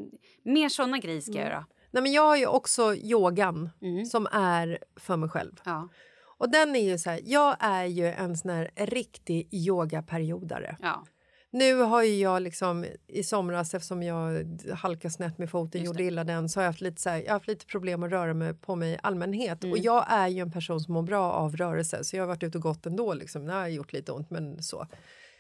mer 0.44 0.70
såna 0.70 0.98
grejer 0.98 1.22
ska 1.22 1.32
Mm. 1.32 1.44
jag 1.44 1.52
göra. 1.52 1.66
Nej, 1.92 2.04
men 2.04 2.12
jag 2.12 2.22
har 2.22 2.36
ju 2.38 2.46
också 2.48 2.96
yogan 2.96 3.70
Mm. 3.82 4.06
som 4.06 4.28
är 4.32 4.80
för 4.96 5.18
mig 5.18 5.30
själv. 5.30 5.62
Ja, 5.66 5.90
Och 6.38 6.50
den 6.52 6.76
är 6.76 6.80
ju 6.92 6.98
så 6.98 7.10
här, 7.10 7.20
jag 7.24 7.56
är 7.60 7.86
ju 7.86 8.06
en 8.08 8.38
sån 8.38 8.52
här 8.52 8.72
riktig 8.76 9.50
yogaperiodare. 9.54 10.78
ja. 10.82 11.06
Nu 11.52 11.76
har 11.82 12.04
ju 12.04 12.16
jag 12.20 12.42
liksom 12.42 12.86
i 13.08 13.24
somras 13.24 13.74
eftersom 13.74 14.04
jag 14.04 14.46
halkade 14.74 15.14
snett 15.14 15.38
med 15.38 15.50
foten, 15.50 15.84
gjorde 15.84 16.04
illa 16.04 16.24
den, 16.24 16.50
så 16.50 16.60
har 16.60 16.64
jag 16.64 16.70
haft 16.70 16.82
lite, 16.82 17.02
så 17.02 17.10
här, 17.10 17.24
jag 17.26 17.34
haft 17.34 17.48
lite 17.48 17.66
problem 17.66 18.04
att 18.04 18.12
röra 18.12 18.34
mig 18.34 18.54
på 18.54 18.76
mig 18.76 18.94
i 18.94 18.98
allmänhet. 19.04 19.64
Mm. 19.64 19.72
Och 19.72 19.78
jag 19.78 20.06
är 20.10 20.28
ju 20.28 20.40
en 20.40 20.52
person 20.52 20.80
som 20.80 20.94
mår 20.94 21.02
bra 21.02 21.32
av 21.32 21.56
rörelse 21.56 22.04
så 22.04 22.16
jag 22.16 22.24
har 22.24 22.28
varit 22.28 22.44
ute 22.44 22.58
och 22.58 22.62
gått 22.62 22.86
ändå. 22.86 23.14
Liksom. 23.14 23.46
Det 23.46 23.54
har 23.54 23.68
gjort 23.68 23.94
lite 23.94 24.12
ont 24.12 24.30
men 24.30 24.64
så. 24.64 24.88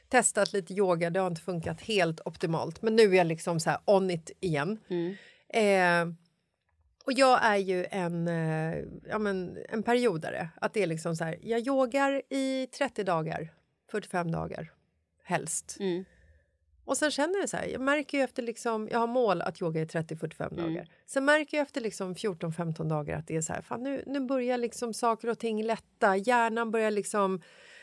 Testat 0.10 0.54
lite 0.54 0.74
yoga, 0.74 1.10
det 1.10 1.20
har 1.20 1.28
inte 1.28 1.42
funkat 1.42 1.82
helt 1.82 2.20
optimalt. 2.26 2.82
Men 2.82 2.96
nu 2.96 3.04
är 3.04 3.14
jag 3.14 3.28
liksom 3.28 3.60
så 3.60 3.70
här 3.70 3.80
on 3.86 4.12
it 4.12 4.32
igen. 4.40 4.80
Mm. 4.90 5.16
Eh, 5.50 6.16
och 7.06 7.14
jag 7.14 7.46
är 7.46 7.58
ju 7.58 7.86
en, 7.92 8.28
eh, 8.28 8.78
ja, 9.10 9.20
men, 9.20 9.58
en 9.70 9.84
periodare. 9.84 10.50
Att 10.62 10.74
det 10.74 10.84
är 10.84 10.88
liksom 10.88 11.16
så 11.16 11.24
här, 11.24 11.38
jag 11.42 11.68
yogar 11.68 12.22
i 12.30 12.68
30 12.78 13.04
dagar, 13.04 13.54
45 13.92 14.32
dagar 14.32 14.72
helst. 15.28 15.78
Mm. 15.80 16.06
Och 16.86 16.98
sen 16.98 17.12
känner 17.12 17.40
jag 17.40 17.50
så 17.50 17.58
här, 17.58 17.66
jag 17.68 17.82
märker 17.82 18.18
ju 18.18 18.24
efter 18.24 18.44
liksom, 18.44 18.88
jag 18.92 19.00
har 19.00 19.08
mål 19.08 19.42
att 19.42 19.62
yoga 19.62 19.82
i 19.82 19.86
30-45 19.86 20.52
Mm. 20.52 20.64
dagar. 20.74 20.88
Sen 21.06 21.26
märker 21.26 21.58
jag 21.58 21.64
efter 21.66 21.82
liksom 21.82 22.16
14-15 22.16 22.90
dagar 22.90 23.18
att 23.18 23.28
det 23.28 23.36
är 23.36 23.42
så 23.42 23.54
här, 23.54 23.62
fan 23.62 23.84
nu, 23.84 24.04
nu 24.08 24.20
börjar 24.20 24.58
liksom 24.58 24.94
saker 24.94 25.30
och 25.30 25.40
ting 25.40 25.64
lätta, 25.64 26.18
hjärnan 26.18 26.72
börjar 26.72 26.92
liksom 26.92 27.42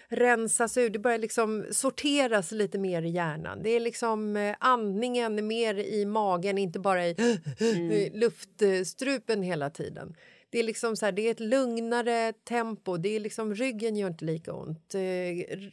rensas 0.08 0.76
ur, 0.76 0.90
det 0.90 0.98
börjar 0.98 1.18
liksom 1.18 1.64
sorteras 1.70 2.52
lite 2.52 2.78
mer 2.78 3.02
i 3.02 3.08
hjärnan. 3.10 3.62
Det 3.62 3.70
är 3.70 3.80
liksom 3.80 4.36
eh, 4.36 4.56
andningen 4.60 5.46
mer 5.46 5.74
i 5.78 6.04
magen, 6.04 6.58
inte 6.58 6.78
bara 6.80 7.06
i 7.06 8.10
luftstrupen 8.14 9.42
hela 9.42 9.70
tiden. 9.70 10.14
Det 10.54 10.60
är 10.60 10.64
liksom 10.64 10.96
så 10.96 11.04
här, 11.04 11.12
det 11.12 11.22
är 11.22 11.30
ett 11.30 11.40
lugnare 11.40 12.32
tempo, 12.32 12.96
det 12.96 13.08
är 13.08 13.20
liksom, 13.20 13.54
ryggen 13.54 13.96
gör 13.96 14.08
inte 14.08 14.24
lika 14.24 14.52
ont. 14.52 14.94
Eh, 14.94 15.00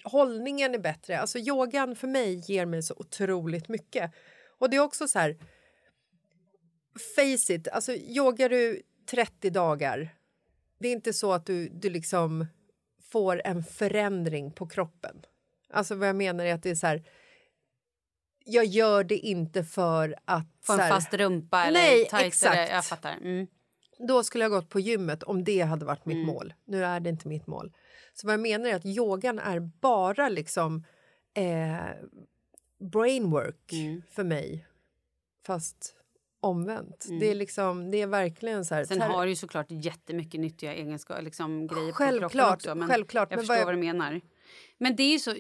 hållningen 0.04 0.76
är 0.76 0.80
bättre. 0.80 1.20
Alltså 1.20 1.40
yogan 1.40 1.96
för 1.96 2.08
mig 2.08 2.44
ger 2.52 2.66
mig 2.66 2.84
så 2.84 2.94
otroligt 2.98 3.68
mycket. 3.68 4.12
Och 4.60 4.70
det 4.70 4.78
är 4.78 4.82
också 4.82 5.08
så 5.08 5.20
här, 5.20 5.38
face 7.16 7.54
it, 7.54 7.68
alltså 7.68 7.94
yogar 7.94 8.50
du 8.50 8.82
30 9.10 9.50
dagar, 9.50 10.16
det 10.80 10.88
är 10.88 10.92
inte 10.92 11.14
så 11.14 11.34
att 11.34 11.46
du, 11.46 11.70
du 11.70 11.90
liksom 11.90 12.46
får 13.12 13.42
en 13.46 13.64
förändring 13.64 14.52
på 14.52 14.68
kroppen. 14.68 15.26
Alltså 15.70 15.96
vad 15.96 16.08
jag 16.08 16.16
menar 16.16 16.46
är 16.46 16.54
att 16.54 16.64
det 16.64 16.70
är 16.70 16.76
så 16.76 16.88
här, 16.88 17.04
jag 18.46 18.66
gör 18.66 19.04
det 19.04 19.18
inte 19.18 19.64
för 19.64 20.16
att... 20.26 20.48
Få 20.62 20.74
en 20.74 20.80
här, 20.80 20.90
fast 20.90 21.14
rumpa 21.14 21.64
eller 21.64 21.80
Nej, 21.80 22.06
tight 22.06 22.22
exakt. 22.22 22.72
Jag 22.72 22.86
fattar. 22.86 23.18
Mm. 23.18 23.48
Då 24.08 24.24
skulle 24.24 24.44
jag 24.44 24.52
gått 24.52 24.70
på 24.70 24.80
gymmet 24.80 25.24
om 25.24 25.44
det 25.44 25.62
hade 25.62 25.86
varit 25.86 26.06
mitt 26.06 26.26
mål. 26.26 26.54
Nu 26.66 26.86
är 26.86 27.00
det 27.00 27.10
inte 27.10 27.28
mitt 27.28 27.48
mål. 27.48 27.72
Så 28.14 28.28
vad 28.28 28.34
jag 28.34 28.40
menar 28.42 28.70
är 28.70 28.76
att 28.76 28.86
yogan 28.86 29.40
är 29.40 29.60
bara 29.60 30.30
liksom 30.30 30.84
eh, 31.34 31.96
brainwork 32.92 33.72
för 34.10 34.24
mig. 34.24 34.66
Fast 35.46 35.96
omvänt. 36.40 37.08
Det 37.20 37.32
är 37.32 37.36
liksom, 37.36 37.92
det 37.92 38.02
är 38.02 38.08
verkligen 38.08 38.66
så 38.66 38.76
här... 38.76 38.86
Sen 38.86 39.02
har 39.02 39.24
du 39.26 39.30
ju 39.30 39.36
såklart 39.36 39.66
jättemycket 39.70 40.40
nyttiga 40.40 40.74
egenskaper, 40.74 41.22
liksom 41.22 41.68
grejer 41.68 41.92
på 41.92 41.96
Självklart, 41.96 42.32
kroppen 42.32 42.54
också. 42.54 42.76
Men 42.76 42.88
självklart, 42.88 43.28
Jag 43.32 43.38
men 43.38 43.46
förstår 43.46 43.56
vad 43.56 43.66
vad, 43.66 43.74
jag- 43.74 43.80
du 43.82 43.86
menar. 43.88 44.22
Men 44.78 44.96
det 44.96 45.04
är 45.04 45.12
ju 45.12 45.20
så, 45.20 45.32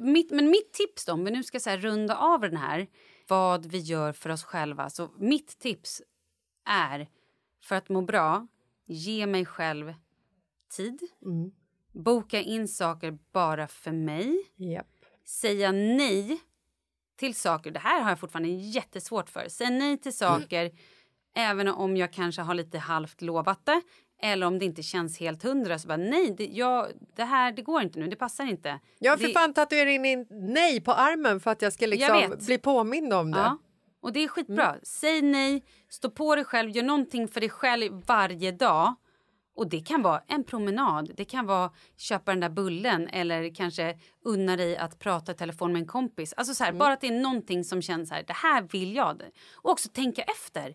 mitt, 0.00 0.30
men 0.30 0.50
mitt 0.50 0.72
tips 0.72 1.04
då, 1.04 1.12
om 1.12 1.24
vi 1.24 1.30
nu 1.30 1.42
ska 1.42 1.60
så 1.60 1.70
här 1.70 1.78
runda 1.78 2.16
av 2.16 2.40
den 2.40 2.56
här, 2.56 2.86
vad 3.28 3.66
vi 3.66 3.78
gör 3.78 4.12
för 4.12 4.30
oss 4.30 4.44
själva. 4.44 4.90
Så 4.90 5.10
mitt 5.18 5.58
tips 5.58 6.02
är, 6.70 7.08
för 7.62 7.76
att 7.76 7.88
må 7.88 8.02
bra, 8.02 8.46
ge 8.86 9.26
mig 9.26 9.46
själv 9.46 9.94
tid. 10.70 11.00
Mm. 11.24 11.52
Boka 11.92 12.40
in 12.40 12.68
saker 12.68 13.18
bara 13.32 13.66
för 13.66 13.92
mig. 13.92 14.36
Japp. 14.56 14.86
Säga 15.24 15.72
nej 15.72 16.40
till 17.16 17.34
saker. 17.34 17.70
Det 17.70 17.78
här 17.78 18.00
har 18.00 18.10
jag 18.10 18.20
fortfarande 18.20 18.48
jättesvårt 18.48 19.28
för. 19.28 19.48
Säga 19.48 19.70
nej 19.70 19.98
till 19.98 20.16
saker 20.16 20.72
även 21.34 21.68
om 21.68 21.96
jag 21.96 22.12
kanske 22.12 22.42
har 22.42 22.54
lite 22.54 22.78
halvt 22.78 23.22
lovat 23.22 23.66
det. 23.66 23.82
Eller 24.22 24.46
om 24.46 24.58
det 24.58 24.64
inte 24.64 24.82
känns 24.82 25.20
helt 25.20 25.42
hundra. 25.42 25.78
Så 25.78 25.88
bara, 25.88 25.96
nej, 25.96 26.34
det, 26.38 26.46
jag, 26.46 26.86
det 27.16 27.24
här 27.24 27.52
det 27.52 27.62
går 27.62 27.82
inte 27.82 27.98
nu. 27.98 28.08
Det 28.08 28.16
passar 28.16 28.44
inte. 28.44 28.80
Jag 28.98 29.12
har 29.12 29.16
för 29.16 29.26
det, 29.26 29.32
fan 29.32 29.54
tatuerat 29.54 30.06
in 30.06 30.26
nej 30.30 30.80
på 30.80 30.92
armen 30.92 31.40
för 31.40 31.50
att 31.50 31.62
jag 31.62 31.72
ska 31.72 31.86
liksom 31.86 32.16
vet. 32.16 32.46
bli 32.46 32.58
påmind 32.58 33.12
om 33.12 33.30
det. 33.30 33.38
Ja, 33.38 33.58
och 34.02 34.12
det 34.12 34.24
är 34.24 34.28
skitbra. 34.28 34.68
Mm. 34.68 34.80
Säg 34.82 35.22
nej, 35.22 35.64
stå 35.88 36.10
på 36.10 36.34
dig 36.36 36.44
själv, 36.44 36.70
gör 36.70 36.82
någonting 36.82 37.28
för 37.28 37.40
dig 37.40 37.50
själv 37.50 38.02
varje 38.06 38.52
dag. 38.52 38.94
Och 39.56 39.68
det 39.68 39.80
kan 39.80 40.02
vara 40.02 40.22
en 40.28 40.44
promenad, 40.44 41.12
det 41.16 41.24
kan 41.24 41.46
vara 41.46 41.70
köpa 41.96 42.30
den 42.32 42.40
där 42.40 42.48
bullen 42.48 43.08
eller 43.08 43.54
kanske 43.54 43.98
unna 44.24 44.56
dig 44.56 44.76
att 44.76 44.98
prata 44.98 45.32
i 45.32 45.34
telefon 45.34 45.72
med 45.72 45.80
en 45.80 45.86
kompis. 45.88 46.32
Alltså 46.36 46.50
Mm. 46.50 46.54
så 46.54 46.64
här, 46.64 46.72
bara 46.72 46.92
att 46.92 47.00
det 47.00 47.06
är 47.06 47.20
någonting 47.20 47.64
som 47.64 47.82
känns 47.82 48.10
här, 48.10 48.22
det 48.26 48.32
här 48.32 48.62
vill 48.62 48.94
jag. 48.96 49.22
Och 49.52 49.70
också 49.70 49.88
tänka 49.88 50.22
efter. 50.22 50.74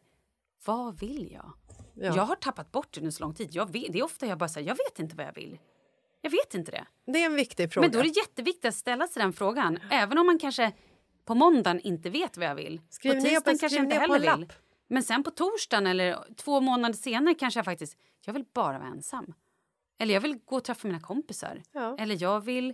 Vad 0.66 1.00
vill 1.00 1.32
jag? 1.32 1.54
Ja. 1.94 2.16
Jag 2.16 2.24
har 2.24 2.36
tappat 2.36 2.72
bort 2.72 2.88
det 2.94 3.02
nu 3.02 3.12
så 3.12 3.24
lång 3.24 3.34
tid. 3.34 3.50
Jag 3.52 3.72
vet, 3.74 3.94
det 3.94 4.00
är 4.00 4.04
ofta 4.04 4.26
jag 4.26 4.38
bara 4.38 4.50
säger, 4.50 4.68
jag 4.68 4.76
vet 4.76 5.00
inte 5.00 5.16
vad 5.16 5.26
jag 5.26 5.34
vill. 5.34 5.60
Jag 6.22 6.32
vet 6.32 6.54
inte 6.54 6.72
det. 6.72 6.86
Det 7.12 7.22
är 7.22 7.26
en 7.26 7.36
viktig 7.36 7.74
fråga. 7.74 7.88
Men 7.88 7.92
då 7.92 8.00
är 8.00 8.04
det 8.04 8.18
jätteviktigt 8.18 8.66
att 8.66 8.76
ställa 8.76 9.08
sig 9.08 9.24
den 9.24 9.34
frågan. 9.34 9.80
Även 9.92 10.18
om 10.18 10.26
man 10.26 10.40
kanske 10.40 10.72
på 11.28 11.36
måndagen 11.36 11.80
inte 11.80 12.10
vet 12.10 12.38
vad 12.38 12.46
jag 12.48 12.56
vill. 12.56 12.82
Skriv 12.90 13.12
på 13.12 13.16
ner 13.16 13.22
på- 13.24 13.30
tisdagen 13.30 13.58
kanske 13.60 13.78
jag 13.78 13.86
inte 13.86 13.96
heller 13.96 14.14
vill. 14.20 14.26
lapp. 14.26 14.54
Men 14.88 15.04
sen 15.04 15.24
på 15.24 15.32
torsdagen 15.32 15.88
eller 15.88 16.18
två 16.36 16.62
månader 16.62 16.94
senare 16.96 17.36
kanske 17.36 17.58
jag 17.58 17.66
faktiskt, 17.66 17.98
jag 18.26 18.34
vill 18.34 18.46
bara 18.54 18.80
vara 18.80 18.90
ensam. 18.90 19.34
Eller 20.00 20.14
jag 20.14 20.22
vill 20.22 20.40
gå 20.46 20.56
och 20.56 20.64
träffa 20.64 20.88
mina 20.88 21.00
kompisar. 21.00 21.62
Ja. 21.72 21.98
Eller 22.00 22.22
jag 22.22 22.42
vill 22.42 22.74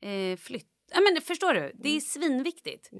eh, 0.00 0.36
flytta. 0.38 0.66
Ja, 0.94 1.00
men 1.00 1.22
förstår 1.22 1.54
du? 1.54 1.72
Det 1.74 1.96
är 1.96 2.00
svinviktigt. 2.00 2.90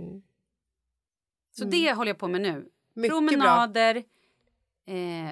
Så 1.51 1.65
det 1.65 1.93
håller 1.93 2.11
jag 2.11 2.19
på 2.19 2.29
med 2.29 2.41
nu. 2.41 2.49
Mm. 2.49 2.69
Mycket 2.95 3.11
Promenader. 3.11 3.97
Eh, 4.87 5.29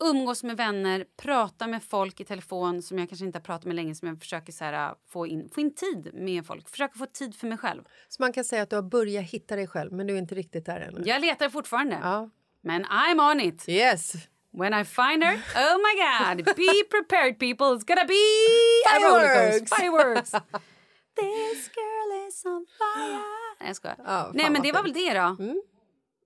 umgås 0.00 0.42
med 0.42 0.56
vänner, 0.56 1.06
prata 1.16 1.66
med 1.66 1.82
folk 1.82 2.20
i 2.20 2.24
telefon 2.24 2.82
som 2.82 2.98
jag 2.98 3.08
kanske 3.08 3.26
inte 3.26 3.38
har 3.38 3.44
pratat 3.44 3.64
med 3.64 3.76
länge 3.76 3.94
som 3.94 4.08
jag 4.08 4.20
försöker 4.20 4.52
så 4.52 4.64
här, 4.64 4.94
få, 5.08 5.26
in, 5.26 5.50
få 5.54 5.60
in 5.60 5.74
tid 5.74 6.10
med 6.14 6.46
folk. 6.46 6.68
Försöka 6.68 6.98
få 6.98 7.06
tid 7.06 7.36
för 7.36 7.46
mig 7.46 7.58
själv. 7.58 7.82
Så 8.08 8.22
man 8.22 8.32
kan 8.32 8.44
säga 8.44 8.62
att 8.62 8.70
du 8.70 8.76
har 8.76 8.82
börjat 8.82 9.24
hitta 9.24 9.56
dig 9.56 9.66
själv 9.66 9.92
men 9.92 10.06
du 10.06 10.14
är 10.14 10.18
inte 10.18 10.34
riktigt 10.34 10.66
där 10.66 10.80
ännu. 10.80 11.02
Jag 11.04 11.20
letar 11.20 11.48
fortfarande. 11.48 11.98
Ja. 12.02 12.30
Men 12.60 12.84
I'm 12.84 13.30
on 13.30 13.40
it. 13.40 13.68
Yes! 13.68 14.12
When 14.50 14.74
I 14.74 14.84
find 14.84 15.24
her, 15.24 15.34
oh 15.56 15.78
my 15.78 15.94
god, 16.04 16.44
be 16.56 16.84
prepared 16.90 17.38
people, 17.38 17.66
it's 17.66 17.84
gonna 17.84 18.04
be 18.04 18.24
rollercoaster. 19.08 19.76
Fireworks! 19.76 20.30
This 21.16 21.70
girl 21.76 22.28
is 22.28 22.44
on 22.44 22.66
fire. 22.78 23.22
Nej, 23.60 23.68
jag 23.68 23.76
skojar. 23.76 23.96
Ja, 23.98 24.04
fan 24.04 24.32
Nej, 24.34 24.50
men 24.50 24.62
det 24.62 24.72
var 24.72 24.82
väl 24.82 24.92
det 24.92 25.14
då. 25.14 25.36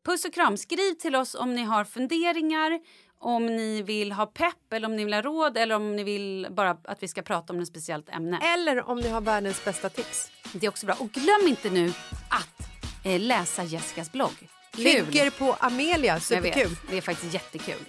Puss 0.04 0.24
och 0.24 0.34
kram. 0.34 0.56
Skriv 0.56 0.94
till 0.94 1.16
oss 1.16 1.34
om 1.34 1.54
ni 1.54 1.62
har 1.62 1.84
funderingar, 1.84 2.80
om 3.20 3.46
ni 3.46 3.82
vill 3.82 4.12
ha 4.12 4.26
pepp 4.26 4.72
eller 4.72 4.88
om 4.88 4.96
ni 4.96 5.04
vill 5.04 5.14
ha 5.14 5.22
råd 5.22 5.56
eller 5.56 5.74
om 5.74 5.96
ni 5.96 6.04
vill 6.04 6.46
bara 6.50 6.70
att 6.84 7.02
vi 7.02 7.08
ska 7.08 7.22
prata 7.22 7.52
om 7.52 7.60
ett 7.60 7.68
speciellt 7.68 8.08
ämne. 8.08 8.38
Eller 8.54 8.88
om 8.88 9.00
ni 9.00 9.08
har 9.08 9.20
världens 9.20 9.64
bästa 9.64 9.88
tips. 9.88 10.30
Det 10.52 10.66
är 10.66 10.70
också 10.70 10.86
bra. 10.86 10.94
Och 10.98 11.10
glöm 11.12 11.46
inte 11.48 11.70
nu 11.70 11.92
att 12.30 12.68
eh, 13.04 13.20
läsa 13.20 13.64
Jessicas 13.64 14.12
blogg. 14.12 14.48
Kul! 14.74 14.84
Ligger 14.84 15.30
på 15.30 15.56
Amelia, 15.60 16.20
superkul. 16.20 16.68
vet, 16.68 16.78
det 16.90 16.96
är 16.96 17.00
faktiskt 17.00 17.34
jättekul. 17.34 17.84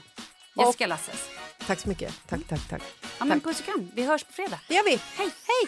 Och- 0.55 0.63
Jessica 0.65 0.87
Lasses. 0.87 1.29
Tack 1.67 1.79
så 1.79 1.89
mycket. 1.89 2.13
Tack, 2.27 2.39
tack, 2.49 2.69
tack. 2.69 2.81
Ja, 3.19 3.25
men 3.25 3.39
tack. 3.41 3.43
puss 3.43 3.59
och 3.59 3.65
kram. 3.65 3.91
Vi 3.93 4.05
hörs 4.05 4.23
på 4.23 4.33
fredag. 4.33 4.59
Det 4.67 4.73
gör 4.73 4.83
vi. 4.83 4.89
Hej! 4.89 5.29
Hej! 5.47 5.67